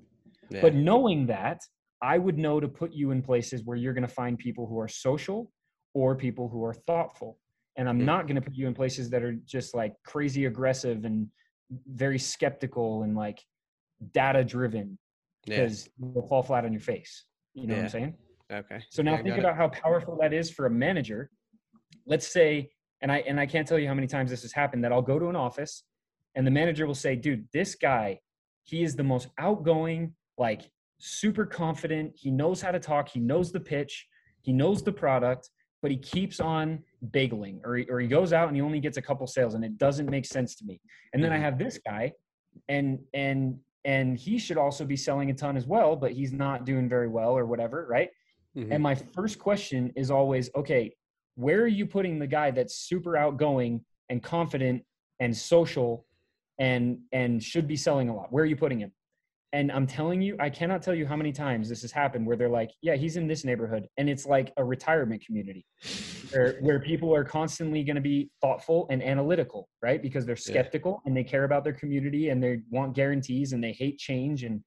[0.49, 0.61] Yeah.
[0.61, 1.61] But knowing that,
[2.01, 4.79] I would know to put you in places where you're going to find people who
[4.79, 5.51] are social
[5.99, 7.37] or people who are thoughtful.
[7.75, 8.05] And I'm hmm.
[8.05, 11.27] not going to put you in places that are just like crazy aggressive and
[11.87, 13.43] very skeptical and like
[14.13, 14.97] data driven
[15.45, 16.07] because yeah.
[16.13, 17.25] you'll fall flat on your face.
[17.53, 17.79] You know yeah.
[17.79, 18.13] what I'm saying?
[18.51, 18.79] Okay.
[18.89, 19.57] So now think about it.
[19.57, 21.29] how powerful that is for a manager.
[22.05, 22.71] Let's say,
[23.01, 25.01] and I and I can't tell you how many times this has happened that I'll
[25.01, 25.83] go to an office
[26.35, 28.19] and the manager will say, dude, this guy,
[28.63, 32.13] he is the most outgoing, like super confident.
[32.15, 34.07] He knows how to talk, he knows the pitch,
[34.41, 35.49] he knows the product,
[35.81, 38.97] but he keeps on bageling or he, or he goes out and he only gets
[38.97, 40.79] a couple sales and it doesn't make sense to me.
[41.13, 41.45] And then I mm-hmm.
[41.45, 42.13] have this guy
[42.67, 46.65] and and and he should also be selling a ton as well, but he's not
[46.65, 48.09] doing very well or whatever, right?
[48.57, 48.73] Mm-hmm.
[48.73, 50.93] And my first question is always, okay,
[51.35, 54.83] where are you putting the guy that's super outgoing and confident
[55.19, 56.05] and social
[56.59, 58.31] and and should be selling a lot?
[58.31, 58.91] Where are you putting him?
[59.51, 62.37] And I'm telling you, I cannot tell you how many times this has happened where
[62.37, 63.87] they're like, yeah, he's in this neighborhood.
[63.97, 65.65] And it's like a retirement community
[66.31, 70.01] where, where people are constantly going to be thoughtful and analytical, right?
[70.01, 71.09] Because they're skeptical yeah.
[71.09, 74.43] and they care about their community and they want guarantees and they hate change.
[74.43, 74.63] And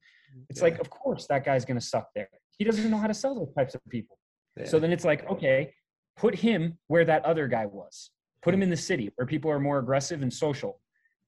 [0.50, 0.64] it's yeah.
[0.64, 2.28] like, of course, that guy's going to suck there.
[2.58, 4.18] He doesn't know how to sell those types of people.
[4.56, 4.66] Yeah.
[4.66, 5.72] So then it's like, okay,
[6.16, 8.10] put him where that other guy was.
[8.42, 8.64] Put him hmm.
[8.64, 10.80] in the city where people are more aggressive and social.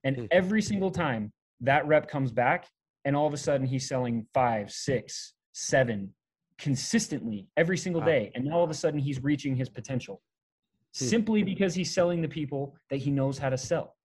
[0.03, 0.25] And hmm.
[0.33, 2.67] every single time that rep comes back,
[3.05, 6.15] and all of a sudden he's selling five, six, seven
[6.59, 8.31] consistently every single day.
[8.35, 10.23] And now all of a sudden he's reaching his potential
[10.97, 11.05] hmm.
[11.05, 13.97] simply because he's selling the people that he knows how to sell.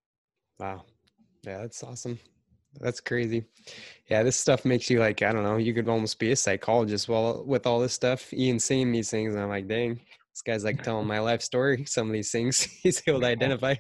[0.60, 0.84] Wow.
[1.46, 2.20] Yeah, that's awesome.
[2.80, 3.46] That's crazy.
[4.10, 7.08] Yeah, this stuff makes you like, I don't know, you could almost be a psychologist
[7.08, 8.32] well with all this stuff.
[8.34, 10.00] Ian seeing these things, and I'm like, dang,
[10.32, 11.86] this guy's like telling my life story.
[11.86, 13.76] Some of these things he's able to identify.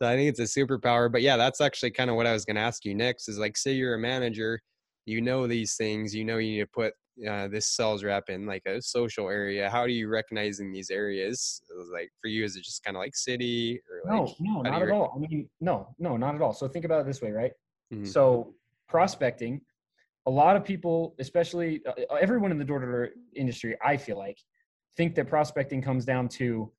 [0.00, 1.10] So I think it's a superpower.
[1.10, 3.38] But yeah, that's actually kind of what I was going to ask you next is
[3.38, 4.60] like, say you're a manager,
[5.06, 6.92] you know these things, you know you need to put
[7.26, 9.70] uh, this sales rep in like a social area.
[9.70, 11.62] How do you recognize in these areas?
[11.92, 14.82] Like for you, is it just kind of like city or like, no, no, not
[14.82, 15.14] at all.
[15.16, 16.52] I mean, no, no, not at all.
[16.52, 17.52] So think about it this way, right?
[17.92, 18.04] Mm-hmm.
[18.04, 18.54] So
[18.88, 19.62] prospecting,
[20.26, 24.38] a lot of people, especially uh, everyone in the door-to-door industry, I feel like,
[24.96, 26.72] think that prospecting comes down to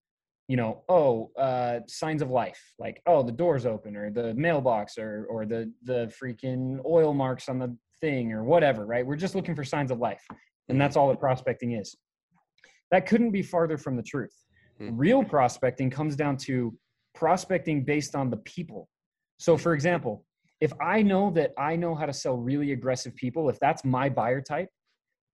[0.47, 4.97] you know, oh, uh, signs of life, like oh, the door's open, or the mailbox,
[4.97, 9.05] or or the the freaking oil marks on the thing, or whatever, right?
[9.05, 10.25] We're just looking for signs of life,
[10.69, 11.95] and that's all that prospecting is.
[12.91, 14.33] That couldn't be farther from the truth.
[14.77, 14.95] Hmm.
[14.95, 16.73] Real prospecting comes down to
[17.13, 18.87] prospecting based on the people.
[19.39, 20.25] So, for example,
[20.61, 24.09] if I know that I know how to sell really aggressive people, if that's my
[24.09, 24.69] buyer type,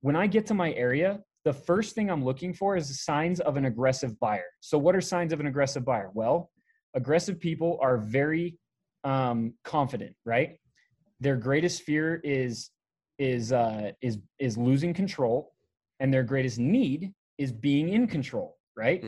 [0.01, 3.57] when I get to my area, the first thing I'm looking for is signs of
[3.57, 4.45] an aggressive buyer.
[4.61, 6.09] So, what are signs of an aggressive buyer?
[6.13, 6.49] Well,
[6.95, 8.57] aggressive people are very
[9.03, 10.59] um, confident, right?
[11.19, 12.69] Their greatest fear is
[13.19, 15.53] is uh, is is losing control,
[15.99, 19.03] and their greatest need is being in control, right?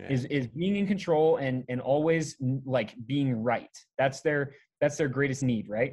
[0.00, 0.12] Okay.
[0.12, 3.70] Is is being in control and and always like being right.
[3.98, 5.92] That's their that's their greatest need, right?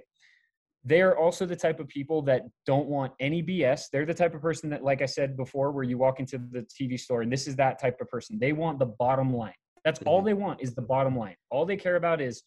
[0.83, 3.85] They are also the type of people that don't want any BS.
[3.91, 6.61] They're the type of person that, like I said before, where you walk into the
[6.61, 8.39] TV store and this is that type of person.
[8.39, 9.53] They want the bottom line.
[9.85, 10.09] That's mm-hmm.
[10.09, 11.35] all they want is the bottom line.
[11.51, 12.43] All they care about is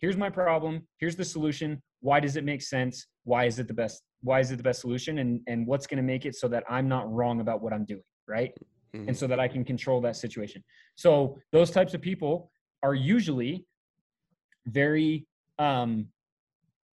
[0.00, 1.82] here's my problem, here's the solution.
[2.00, 3.06] Why does it make sense?
[3.24, 4.02] Why is it the best?
[4.22, 5.18] Why is it the best solution?
[5.18, 7.84] And and what's going to make it so that I'm not wrong about what I'm
[7.84, 8.52] doing, right?
[8.94, 9.08] Mm-hmm.
[9.08, 10.62] And so that I can control that situation.
[10.94, 12.52] So those types of people
[12.84, 13.66] are usually
[14.66, 15.26] very
[15.58, 16.08] um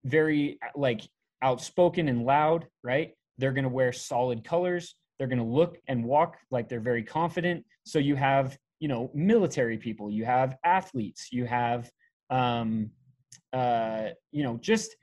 [0.06, 1.02] very like
[1.42, 3.12] outspoken and loud, right?
[3.38, 4.96] They're going to wear solid colors.
[5.18, 7.66] They're going to look and walk like they're very confident.
[7.86, 11.90] So you have you know military people you have athletes you have
[12.32, 12.90] um
[13.54, 14.96] uh you know just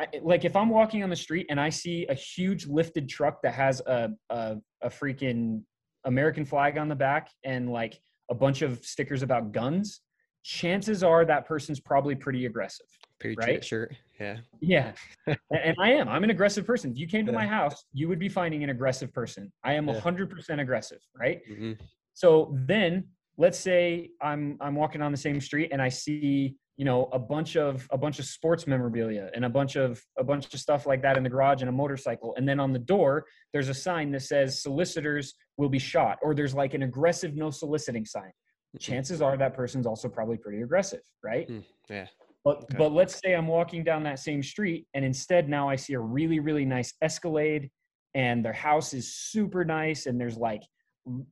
[0.00, 3.40] I, like if i'm walking on the street and i see a huge lifted truck
[3.42, 5.62] that has a a, a freaking
[6.04, 8.00] american flag on the back and like
[8.30, 10.00] a bunch of stickers about guns
[10.42, 12.86] chances are that person's probably pretty aggressive
[13.34, 13.64] right?
[13.64, 13.94] shirt.
[14.20, 14.38] Yeah.
[14.60, 14.92] Yeah.
[15.50, 16.08] and, I am.
[16.08, 16.90] I'm an aggressive person.
[16.92, 17.38] If you came to Yeah.
[17.38, 19.52] my house, you would be finding an aggressive person.
[19.64, 20.00] I am Yeah.
[20.00, 21.40] 100% aggressive, right?
[21.46, 21.72] hmm
[22.14, 26.84] So then let's say I'm I'm walking on the same street and I see, you
[26.86, 30.52] know, a bunch of a bunch of sports memorabilia and a bunch of a bunch
[30.54, 32.34] of stuff like that in the garage and a motorcycle.
[32.36, 36.34] And then on the door, there's a sign that says solicitors will be shot or
[36.34, 38.32] there's like an aggressive no soliciting sign.
[38.78, 41.48] Chances are that person's also probably pretty aggressive, right?
[41.48, 42.06] Mm, yeah.
[42.46, 42.78] But Okay.
[42.78, 45.98] but let's say I'm walking down that same street and instead now I see a
[46.00, 47.72] really really nice Escalade
[48.14, 50.62] and their house is super nice and there's like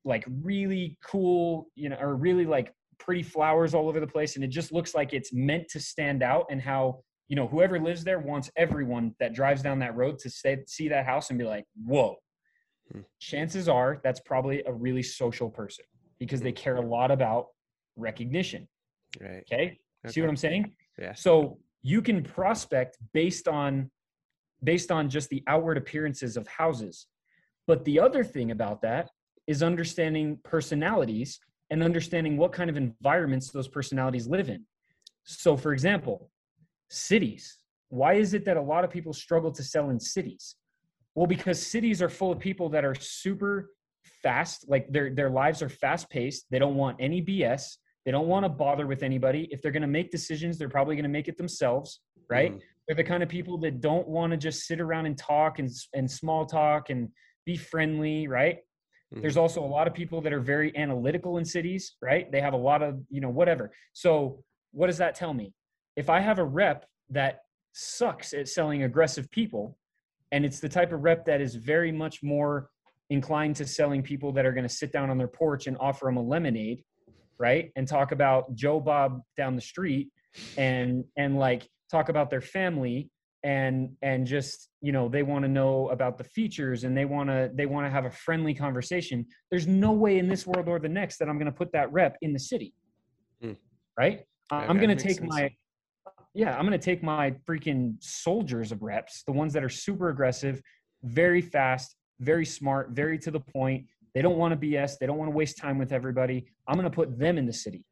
[0.04, 4.44] like really cool, you know, or really like pretty flowers all over the place and
[4.44, 8.02] it just looks like it's meant to stand out and how you know whoever lives
[8.02, 11.44] there wants everyone that drives down that road to stay, see that house and be
[11.44, 12.16] like, "Whoa."
[12.90, 13.02] Hmm.
[13.20, 15.84] Chances are that's probably a really social person
[16.18, 17.46] because they care a lot about
[17.94, 18.66] recognition.
[19.20, 19.44] Right.
[19.52, 19.78] Okay?
[20.08, 20.74] See what I'm saying?
[20.98, 21.14] Yeah.
[21.14, 23.90] So you can prospect based on
[24.62, 27.06] based on just the outward appearances of houses.
[27.66, 29.10] But the other thing about that
[29.46, 31.38] is understanding personalities
[31.70, 34.64] and understanding what kind of environments those personalities live in.
[35.24, 36.30] So for example,
[36.88, 37.58] cities.
[37.88, 40.56] Why is it that a lot of people struggle to sell in cities?
[41.14, 43.70] Well, because cities are full of people that are super
[44.22, 46.46] fast, like their their lives are fast paced.
[46.50, 47.76] They don't want any BS.
[48.04, 49.48] They don't want to bother with anybody.
[49.50, 52.52] If they're going to make decisions, they're probably going to make it themselves, right?
[52.52, 52.60] Mhm.
[52.86, 55.70] They're the kind of people that don't want to just sit around and talk and
[55.94, 57.08] and small talk and
[57.46, 58.58] be friendly, right?
[59.20, 62.30] There's also a lot of people that are very analytical in cities, right?
[62.32, 63.70] They have a lot of, you know, whatever.
[63.92, 64.42] So,
[64.72, 65.54] what does that tell me?
[65.94, 67.42] If I have a rep that
[67.72, 69.78] sucks at selling aggressive people,
[70.32, 72.70] and it's the type of rep that is very much more
[73.10, 76.06] inclined to selling people that are going to sit down on their porch and offer
[76.06, 76.82] them a lemonade,
[77.38, 77.70] right?
[77.76, 80.08] And talk about Joe Bob down the street
[80.56, 83.10] and and like talk about their family
[83.44, 87.28] and and just you know they want to know about the features and they want
[87.28, 90.78] to they want to have a friendly conversation there's no way in this world or
[90.78, 92.72] the next that i'm going to put that rep in the city
[93.42, 93.52] Hmm.
[93.98, 95.28] right i'm going to take sense.
[95.28, 95.50] my
[96.32, 100.08] yeah i'm going to take my freaking soldiers of reps the ones that are super
[100.08, 100.62] aggressive
[101.02, 103.84] very fast very smart very to the point
[104.14, 106.90] they don't want to bs they don't want to waste time with everybody i'm going
[106.90, 107.84] to put them in the city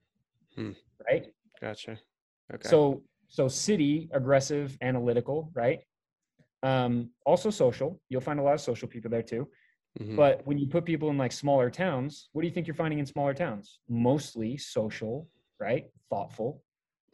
[0.57, 0.73] Hmm.
[1.09, 1.27] right
[1.61, 1.99] Gotcha.
[2.53, 2.69] Okay.
[2.69, 5.81] so so city aggressive analytical right
[6.63, 9.49] um also social you'll find a lot of social people there too
[10.01, 10.17] Mhm.
[10.17, 12.99] but when you put people in like smaller towns what do you think you're finding
[12.99, 15.29] in smaller towns mostly social
[15.61, 16.63] right thoughtful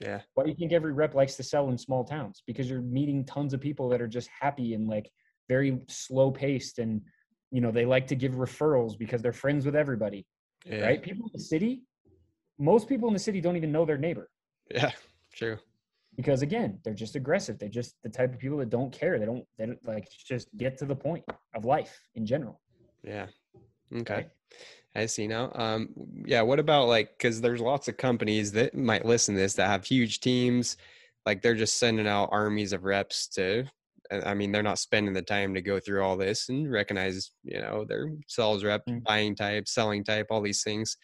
[0.01, 0.21] yeah.
[0.35, 3.25] why do you think every rep likes to sell in small towns because you're meeting
[3.25, 5.11] tons of people that are just happy and like
[5.49, 7.03] very slow paced and
[7.51, 10.27] you know they like to give referrals because they're friends with everybody
[10.67, 10.81] Yeah.
[10.87, 11.83] right people in the city
[12.59, 14.29] most people in the city don't even know their neighbor
[14.71, 14.93] Yeah.
[15.33, 15.59] True.
[16.17, 19.27] because again they're just aggressive they're just the type of people that don't care they
[19.27, 21.25] don't they don't like just get to the point
[21.55, 22.61] of life in general
[23.05, 23.27] Yeah.
[23.95, 24.15] Okay.
[24.15, 24.31] Right.
[24.95, 25.53] I see now.
[25.55, 25.91] Um,
[26.27, 26.43] yeah.
[26.43, 29.85] What about like, because there's lots of companies that might listen to this that have
[29.85, 30.77] huge teams,
[31.25, 33.65] like they're just sending out armies of reps to.
[34.11, 37.61] I mean, they're not spending the time to go through all this and recognize, you
[37.61, 39.03] know, their sales rep, Mm.
[39.05, 40.97] buying type, selling type, all these things.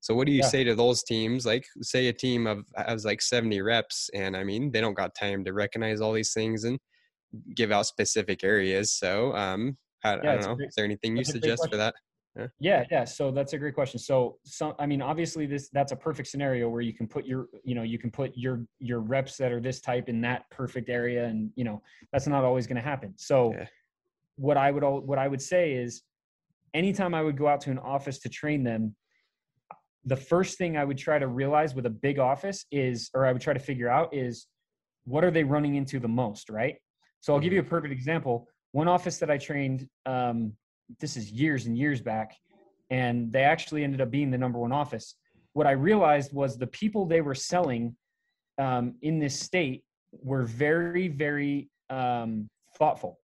[0.00, 0.48] So, what do you Yeah.
[0.48, 1.44] say to those teams?
[1.44, 5.14] Like, say a team of has like 70 reps, and I mean, they don't got
[5.14, 6.78] time to recognize all these things and
[7.54, 8.92] give out specific areas.
[8.92, 10.56] So, um, I, I don't know.
[10.56, 11.94] great- Is there anything you that's a great suggest for that?
[12.58, 12.84] Yeah.
[12.90, 13.98] Yeah so that's a great question.
[13.98, 17.48] So some i mean obviously this that's a perfect scenario where you can put your
[17.64, 20.88] you know you can put your your reps that are this type in that perfect
[20.88, 23.14] area and you know that's not always going to happen.
[23.16, 23.66] So Yeah.
[24.36, 26.02] what i would al- what i would say is
[26.72, 28.94] anytime i would go out to an office to train them
[30.06, 33.32] the first thing i would try to realize with a big office is or i
[33.32, 34.46] would try to figure out is
[35.04, 36.76] what are they running into the most right?
[37.20, 38.48] So i'll give you a perfect example.
[38.72, 40.54] One office that i trained um,
[41.00, 42.36] this is years and years back
[42.92, 45.16] and they actually ended up being the number one office.
[45.54, 47.96] What i realized was the people they were selling
[48.58, 49.82] um, in this state
[50.12, 53.18] were very very um, thoughtful.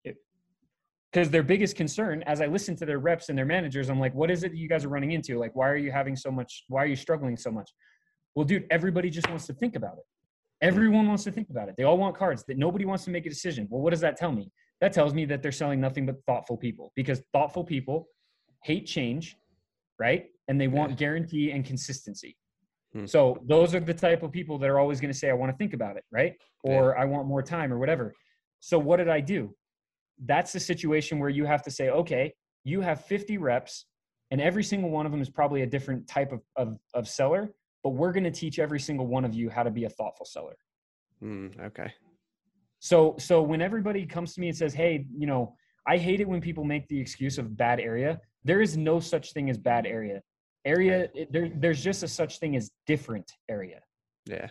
[1.11, 4.13] Because their biggest concern as i listened to their reps and their managers i'm like
[4.13, 5.37] what is it you guys are running into?
[5.37, 7.69] Like why are you having so much why are you struggling so much?
[8.35, 10.05] Well dude everybody just wants to think about it.
[10.61, 11.75] Everyone wants to think about it.
[11.77, 12.43] They all want cards.
[12.47, 13.67] That nobody wants to make a decision.
[13.69, 14.49] Well what does that tell me
[14.81, 18.07] that tells me that they're selling nothing but thoughtful people because thoughtful people
[18.63, 19.37] hate change
[19.99, 22.37] right and they want guarantee and consistency.
[22.93, 23.05] Hmm.
[23.05, 25.51] So those are the type of people that are always going to say, I want
[25.51, 26.33] to think about it, right?
[26.63, 27.03] Or yeah.
[27.03, 28.13] I want more time or whatever.
[28.59, 29.53] So what did I do?
[30.25, 33.85] That's the situation where you have to say, okay, you have 50 reps
[34.31, 37.49] and every single one of them is probably a different type of, of, of seller,
[37.83, 40.25] but we're going to teach every single one of you how to be a thoughtful
[40.25, 40.55] seller.
[41.23, 41.93] Mm, okay.
[42.79, 45.55] So, so when everybody comes to me and says, Hey, you know,
[45.87, 48.19] I hate it when people make the excuse of bad area.
[48.43, 50.21] There is no such thing as bad area.
[50.65, 53.79] Area, it, there, there's just a such thing as different area.
[54.25, 54.47] Yeah.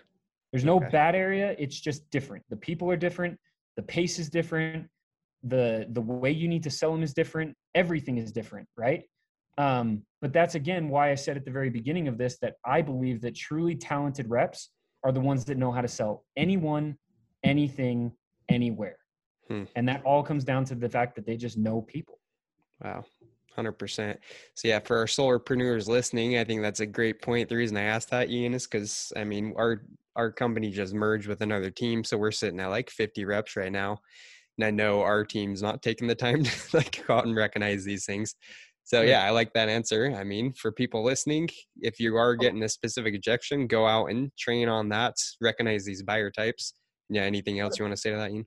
[0.50, 0.88] There's no okay.
[0.90, 1.54] bad area.
[1.58, 2.44] It's just different.
[2.48, 3.38] The people are different.
[3.76, 4.88] The pace is different.
[5.42, 7.54] The the way you need to sell them is different.
[7.74, 9.04] Everything is different, right?
[9.58, 12.80] Um, but that's again why I said at the very beginning of this that I
[12.80, 14.70] believe that truly talented reps
[15.04, 16.96] are the ones that know how to sell anyone,
[17.44, 18.12] anything,
[18.48, 18.96] anywhere.
[19.48, 19.64] Hmm.
[19.76, 22.18] And that all comes down to the fact that they just know people.
[22.82, 23.04] Wow.
[23.56, 24.16] 100%.
[24.54, 27.48] So yeah, for our solarpreneurs listening, I think that's a great point.
[27.48, 29.82] The reason I asked that Ian is cuz I mean, our
[30.14, 33.72] our company just merged with another team, so we're sitting at like 50 reps right
[33.72, 33.98] now.
[34.58, 37.84] And I know our team's not taking the time to like go out and recognize
[37.84, 38.34] these things.
[38.84, 40.14] So yeah, I like that answer.
[40.16, 41.48] I mean, for people listening,
[41.80, 42.36] if you are oh.
[42.36, 46.72] getting a specific objection, go out and train on that, recognize these buyer types.
[47.08, 48.46] Yeah, anything else you want to say to that, Ian?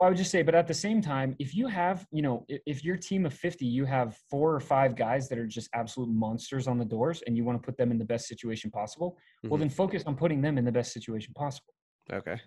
[0.00, 2.84] I would just say, but at the same time, if you have, you know, if
[2.84, 6.68] your team of 50, you have four or five guys that are just absolute monsters
[6.68, 9.48] on the doors and you want to put them in the best situation possible, mm-hmm.
[9.48, 11.72] well, then focus on putting them in the best situation possible.
[12.12, 12.38] Okay.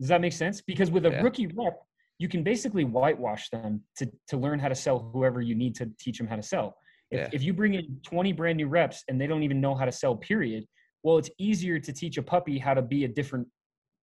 [0.00, 0.60] Does that make sense?
[0.62, 1.22] Because with a yeah.
[1.22, 1.80] rookie rep,
[2.18, 5.88] you can basically whitewash them to, to learn how to sell whoever you need to
[6.00, 6.74] teach them how to sell.
[7.10, 7.28] If, yeah.
[7.32, 9.92] if you bring in 20 brand new reps and they don't even know how to
[9.92, 10.64] sell, period,
[11.02, 13.46] well, it's easier to teach a puppy how to be a different,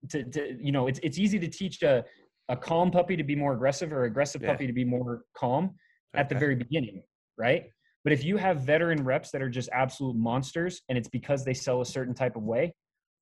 [0.10, 2.03] to, to you know, it's, it's easy to teach a,
[2.49, 4.51] a calm puppy to be more aggressive or aggressive yeah.
[4.51, 5.66] puppy to be more calm
[6.14, 6.22] okay.
[6.22, 7.03] at the very beginning,
[7.38, 7.66] right?
[8.03, 11.56] But if you have veteran reps that are just absolute monsters and it's because they
[11.56, 12.74] sell a certain type of way,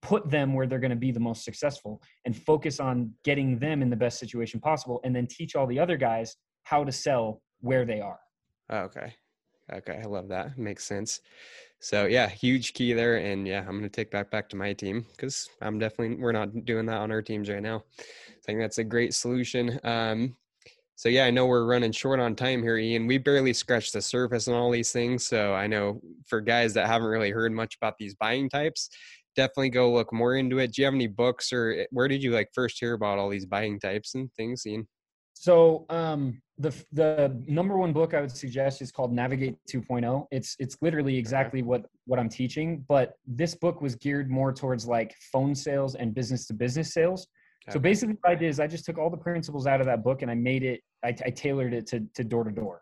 [0.01, 3.81] put them where they're going to be the most successful and focus on getting them
[3.81, 7.41] in the best situation possible and then teach all the other guys how to sell
[7.61, 8.19] where they are.
[8.69, 9.13] Oh, okay.
[9.71, 10.01] Okay.
[10.03, 10.57] I love that.
[10.57, 11.21] Makes sense.
[11.83, 13.17] So yeah, huge key there.
[13.17, 16.63] And yeah, I'm to take that back to my team because I'm definitely, we're not
[16.63, 17.83] doing that on our teams right now.
[17.99, 19.81] I think that's a great solution.
[19.83, 20.37] Um,
[20.95, 23.05] so yeah, I know we're running short on time here, Ian.
[23.05, 25.27] We barely scratched the surface on all these things.
[25.27, 28.89] So I know for guys that haven't really heard much about these buying types,
[29.35, 30.71] definitely go look more into it.
[30.71, 33.27] Do you have any books or eh, where did you like first hear about all
[33.27, 34.87] these buying types and things, Ian?
[35.43, 40.25] So um, the the number one book I would suggest is called Navigate 2.0.
[40.31, 44.87] It's it's literally exactly what what I'm teaching, but this book was geared more towards
[44.87, 47.27] like phone sales and business to business sales.
[47.65, 47.73] Okay.
[47.73, 50.01] So basically, what I did is I just took all the principles out of that
[50.01, 50.79] book and I made it.
[51.03, 52.81] I, I tailored it to to door to door.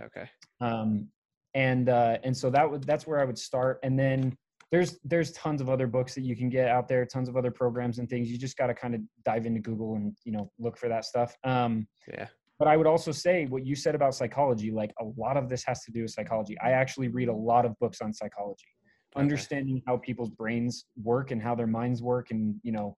[0.00, 0.30] Okay.
[0.62, 1.08] Um,
[1.52, 4.34] and uh, and so that would that's where I would start, and then
[4.70, 7.50] there's there's tons of other books that you can get out there, tons of other
[7.50, 8.30] programs and things.
[8.30, 11.04] You just got to kind of dive into Google and you know look for that
[11.04, 11.36] stuff.
[11.44, 12.26] Um, yeah.
[12.58, 15.62] But I would also say what you said about psychology, like a lot of this
[15.64, 16.56] has to do with psychology.
[16.60, 18.66] I actually read a lot of books on psychology,
[19.14, 19.22] okay.
[19.22, 22.96] understanding how people's brains work and how their minds work, and you know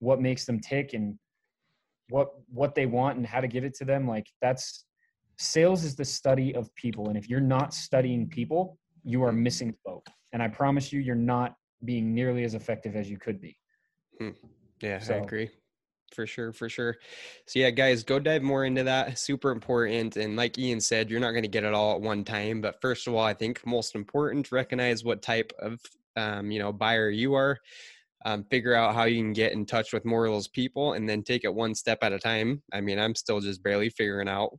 [0.00, 1.18] what makes them tick and
[2.10, 4.84] what what they want and how to give it to them like that's
[5.36, 9.70] sales is the study of people and if you're not studying people you are missing
[9.70, 10.06] the boat.
[10.32, 13.56] And i promise you you're not being nearly as effective as you could be.
[14.20, 14.30] Hmm.
[14.82, 15.50] yeah so, i agree.
[16.14, 16.96] For sure for sure.
[17.46, 19.18] So yeah guys go dive more into that.
[19.18, 20.16] Super important.
[20.16, 22.60] And like ian said you're not going to get it all at one time.
[22.60, 25.80] But first of all i think most important recognize what type of
[26.16, 27.58] um, you know buyer you are.
[28.24, 31.08] Um, figure out how you can get in touch with more of those people and
[31.08, 32.62] then take it one step at a time.
[32.72, 34.58] I mean i'm still just barely figuring out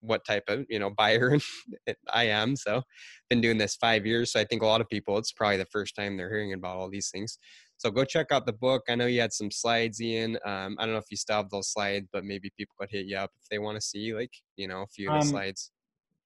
[0.00, 1.38] what type of you know buyer
[2.12, 2.82] i am so
[3.28, 5.66] been doing this five years so i think a lot of people it's probably the
[5.66, 7.38] first time they're hearing about all these things
[7.76, 10.84] so go check out the book i know you had some slides ian um, i
[10.84, 13.30] don't know if you still have those slides but maybe people could hit you up
[13.40, 15.70] if they want to see like you know a few of the um, slides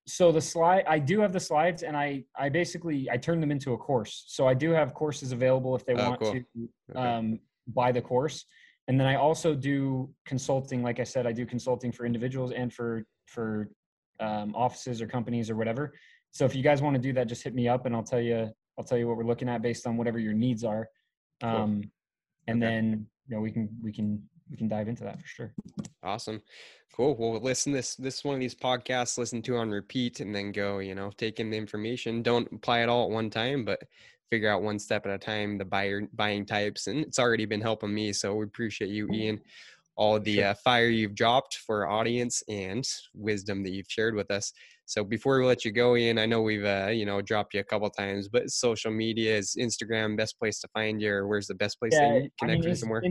[0.06, 3.50] so the slide i do have the slides and i i basically i turned them
[3.50, 6.32] into a course so i do have courses available if they oh, want cool.
[6.32, 6.44] to
[6.90, 7.00] okay.
[7.00, 8.44] um, buy the course
[8.89, 12.72] and then i also do consulting like i said i do consulting for individuals and
[12.72, 13.68] for for
[14.20, 15.93] um, offices or companies or whatever
[16.30, 18.20] so if you guys want to do that just hit me up and i'll tell
[18.20, 20.89] you i'll tell you what we're looking at based on whatever your needs are
[21.43, 21.91] um, cool.
[22.47, 22.74] and okay.
[22.74, 25.55] then you know we can we can we can dive into that for sure.
[26.03, 26.43] Awesome.
[26.95, 27.16] Cool.
[27.16, 30.78] Well, listen this this one of these podcasts, listen to on repeat and then go,
[30.78, 32.22] you know, take in the information.
[32.22, 33.82] Don't apply it all at one time, but
[34.30, 37.60] figure out one step at a time the buyer buying types and it's already been
[37.60, 39.40] helping me so we appreciate you ian
[39.96, 44.30] all the uh, fire you've dropped for our audience and wisdom that you've shared with
[44.30, 44.52] us
[44.86, 47.60] So before we let you go, Ian, I know we've uh, you know dropped you
[47.60, 51.46] a couple times, but social media is Instagram best place to find you, or where's
[51.46, 53.02] the best place yeah, to connect I mean, with you more?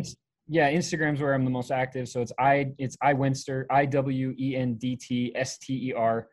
[0.48, 2.10] yeah, Instagram's where I'm the most active.
[2.10, 5.94] So it's I it's I Wendtster I W E N D T S T E
[5.94, 6.28] R.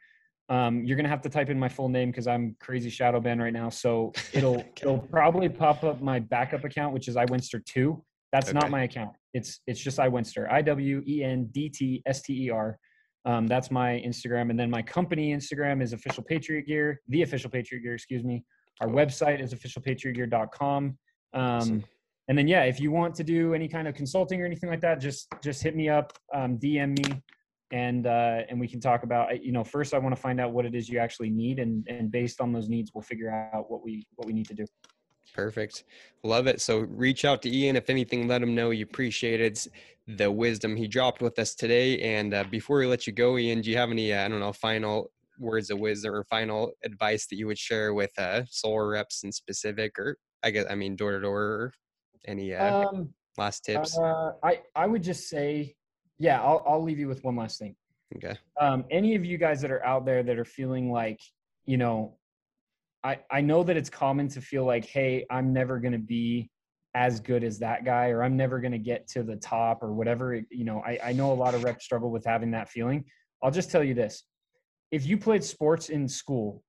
[0.51, 3.41] Um, you're gonna have to type in my full name because I'm crazy shadow ban
[3.41, 3.71] right now.
[3.71, 4.73] So it'll okay.
[4.83, 8.03] it'll probably pop up my backup account, which is I Wendtster two.
[8.33, 8.59] That's okay.
[8.59, 9.15] not my account.
[9.33, 12.77] It's it's just I Wendtster I W E N D T S T E R.
[13.25, 17.51] Um, that's my Instagram, and then my company Instagram is official Patriot Gear, the official
[17.51, 17.95] Patriot Gear.
[17.95, 18.45] Excuse me.
[18.81, 20.85] Our website is officialpatriotgear.com.
[20.85, 21.85] Um, awesome
[22.31, 24.81] and then yeah if you want to do any kind of consulting or anything like
[24.81, 27.21] that just just hit me up um, dm me
[27.73, 30.53] and uh, and we can talk about you know first i want to find out
[30.53, 33.71] what it is you actually need and and based on those needs we'll figure out
[33.71, 34.67] what we what we need to do.
[35.33, 35.85] Perfect.
[36.25, 36.61] Love it.
[36.61, 39.59] So reach out to ian if anything let him know you appreciated
[40.09, 43.61] the wisdom he dropped with us today and uh, before we let you go ian
[43.61, 47.27] do you have any uh, i don't know final words of wisdom or final advice
[47.29, 50.97] that you would share with uh, solar reps in specific or i guess i mean
[50.97, 51.73] door to door
[52.27, 53.99] any uh, um, last tips?
[53.99, 55.75] Uh, I I would just say,
[56.21, 57.75] yeah, I'll I'll leave you with one last thing.
[58.17, 58.37] Okay.
[58.61, 61.19] Um, any of you guys that are out there that are feeling like,
[61.65, 62.17] you know,
[63.03, 66.51] I I know that it's common to feel like, hey, I'm never going to be
[66.95, 69.93] as good as that guy, or I'm never going to get to the top, or
[69.93, 70.35] whatever.
[70.51, 73.05] You know, I I know a lot of reps struggle with having that feeling.
[73.43, 74.23] I'll just tell you this:
[74.93, 76.63] if you played sports in school,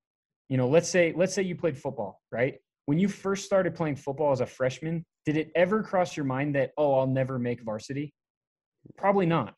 [0.49, 2.55] you know, let's say let's say you played football, right?
[2.85, 6.55] when you first started playing football as a freshman, did it ever cross your mind
[6.55, 8.13] that, oh, I'll never make varsity?
[8.97, 9.53] Probably not.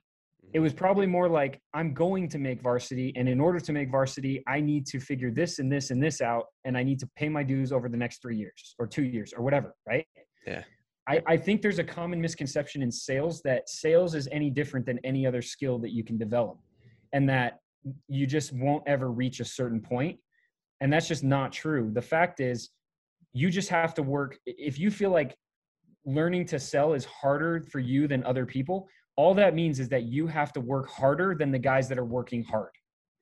[0.53, 0.63] It mm-hmm.
[0.63, 3.13] was probably more like, I'm going to make varsity.
[3.15, 6.21] And in order to make varsity, I need to figure this and this and this
[6.21, 6.45] out.
[6.65, 9.33] And I need to pay my dues over the next three years or two years
[9.35, 9.75] or whatever.
[9.87, 10.05] Right.
[10.45, 10.63] Yeah.
[11.07, 14.99] I, I think there's a common misconception in sales that sales is any different than
[15.03, 16.59] any other skill that you can develop
[17.11, 17.59] and that
[18.07, 20.17] you just won't ever reach a certain point.
[20.79, 21.91] And that's just not true.
[21.93, 22.69] The fact is,
[23.33, 25.35] you just have to work if you feel like
[26.05, 30.03] learning to sell is harder for you than other people all that means is that
[30.03, 32.71] you have to work harder than the guys that are working hard.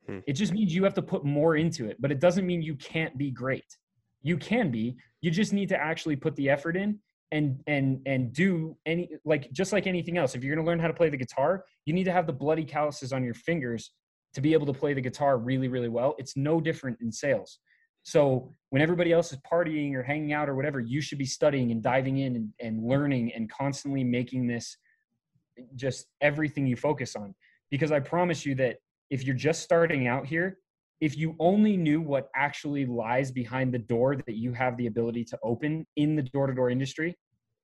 [0.08, 0.20] Hmm.
[0.26, 2.76] it just means you have to put more into it but it doesn't mean you
[2.76, 3.78] can't be great.
[4.24, 7.00] You can be you just need to actually put the effort in
[7.32, 10.36] and and and do any like just like anything else.
[10.36, 12.34] If you're going to learn how to play the guitar you need to have the
[12.34, 13.92] bloody calluses on your fingers
[14.34, 16.16] to be able to play the guitar really really well.
[16.18, 17.60] It's no different in sales.
[18.04, 21.72] So when everybody else is partying or hanging out or whatever, you should be studying
[21.72, 24.76] and diving in and, and learning and constantly making this
[25.76, 27.34] just everything you focus on.
[27.70, 28.78] Because I promise you that
[29.10, 30.58] if you're just starting out here,
[31.00, 35.24] if you only knew what actually lies behind the door that you have the ability
[35.26, 37.18] to open in the door to door industry,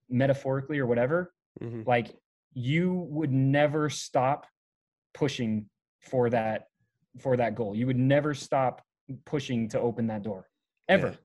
[0.09, 1.31] metaphorically or whatever,
[1.61, 1.83] mm-hmm.
[1.85, 2.15] like
[2.53, 4.47] you would never stop
[5.13, 5.69] pushing
[6.01, 6.63] for that
[7.19, 7.75] for that goal.
[7.75, 8.81] You would never stop
[9.25, 10.47] pushing to open that door
[10.89, 11.15] ever yeah.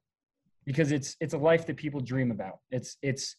[0.64, 3.36] because it's it's a life that people dream about it's it's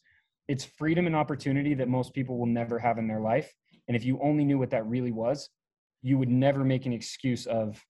[0.47, 3.51] it's freedom and opportunity that most people will never have in their life
[3.87, 5.49] and if you only knew what that really was
[6.01, 7.81] you would never make an excuse of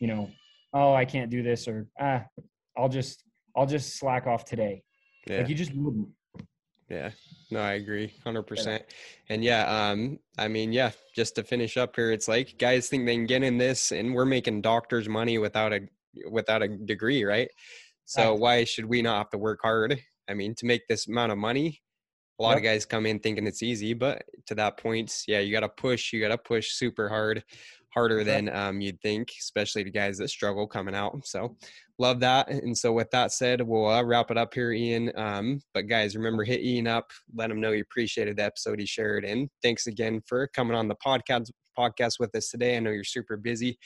[0.00, 0.28] you know
[0.74, 2.22] oh i can't do this or ah
[2.76, 3.24] i'll just
[3.56, 4.82] i'll just slack off today
[5.28, 5.38] yeah.
[5.38, 6.08] like you just wouldn't
[6.88, 7.10] yeah,
[7.50, 8.80] no, I agree 100%.
[9.28, 13.06] And yeah, um, I mean, yeah, just to finish up here, it's like guys think
[13.06, 15.80] they can get in this and we're making doctors money without a,
[16.30, 17.48] without a degree, right?
[18.04, 19.98] So why should we not have to work hard?
[20.28, 21.82] I mean, to make this amount of money,
[22.38, 22.58] a lot yep.
[22.58, 25.68] of guys come in thinking it's easy, but to that point, yeah, you got to
[25.68, 27.42] push, you got to push super hard
[27.96, 31.26] harder than um, you'd think, especially the guys that struggle coming out.
[31.26, 31.56] So
[31.98, 32.50] love that.
[32.50, 35.10] And so with that said, we'll uh, wrap it up here, Ian.
[35.16, 38.84] Um, but guys, remember hit Ian up, let him know you appreciated the episode he
[38.84, 39.24] shared.
[39.24, 42.76] And thanks again for coming on the podcast podcast with us today.
[42.76, 43.78] I know you're super busy,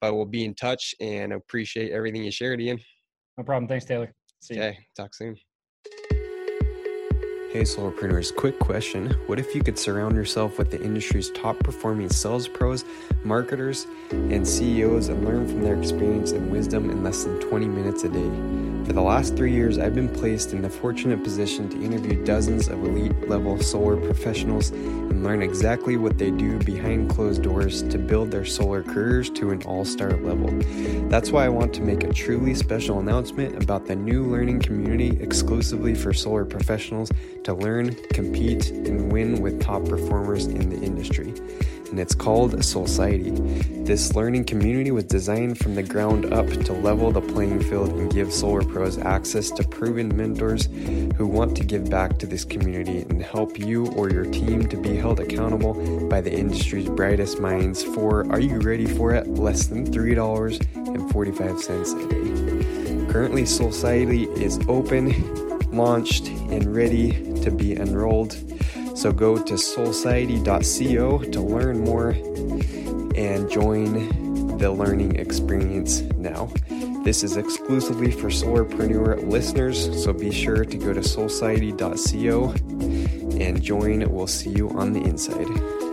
[0.00, 2.80] but we'll be in touch and appreciate everything you shared, Ian.
[3.36, 3.68] No problem.
[3.68, 4.10] Thanks, Taylor.
[4.40, 4.78] See okay.
[4.78, 4.84] You.
[4.96, 5.36] Talk soon.
[7.52, 9.10] Hey, Solarpreneurs, quick question.
[9.26, 12.84] What if you could surround yourself with the industry's top performing sales pros,
[13.24, 18.04] marketers, and CEOs and learn from their experience and wisdom in less than 20 minutes
[18.04, 18.30] a day?
[18.86, 22.68] For the last three years, I've been placed in the fortunate position to interview dozens
[22.68, 27.98] of elite level solar professionals and learn exactly what they do behind closed doors to
[27.98, 30.50] build their solar careers to an all star level.
[31.08, 35.18] That's why I want to make a truly special announcement about the new learning community
[35.20, 37.10] exclusively for solar professionals
[37.44, 41.32] to learn, compete, and win with top performers in the industry.
[41.90, 43.84] and it's called Solciety.
[43.84, 48.12] This learning community was designed from the ground up to level the playing field and
[48.12, 50.68] give solar pros access to proven mentors
[51.16, 54.76] who want to give back to this community and help you or your team to
[54.76, 55.74] be held accountable
[56.08, 59.26] by the industry's brightest minds for, are you ready for it?
[59.26, 62.20] Less than $3.45 a day.
[63.12, 65.10] Currently, Solciety is open,
[65.72, 67.12] launched, and ready
[67.42, 68.32] to be enrolled.
[68.96, 72.10] So go to solciety.co to learn more
[73.16, 76.52] and join the learning experience now.
[77.02, 82.50] This is exclusively for Solarpreneur listeners, so be sure to go to solciety.co
[83.38, 84.12] and join.
[84.12, 85.89] We'll see you on the inside.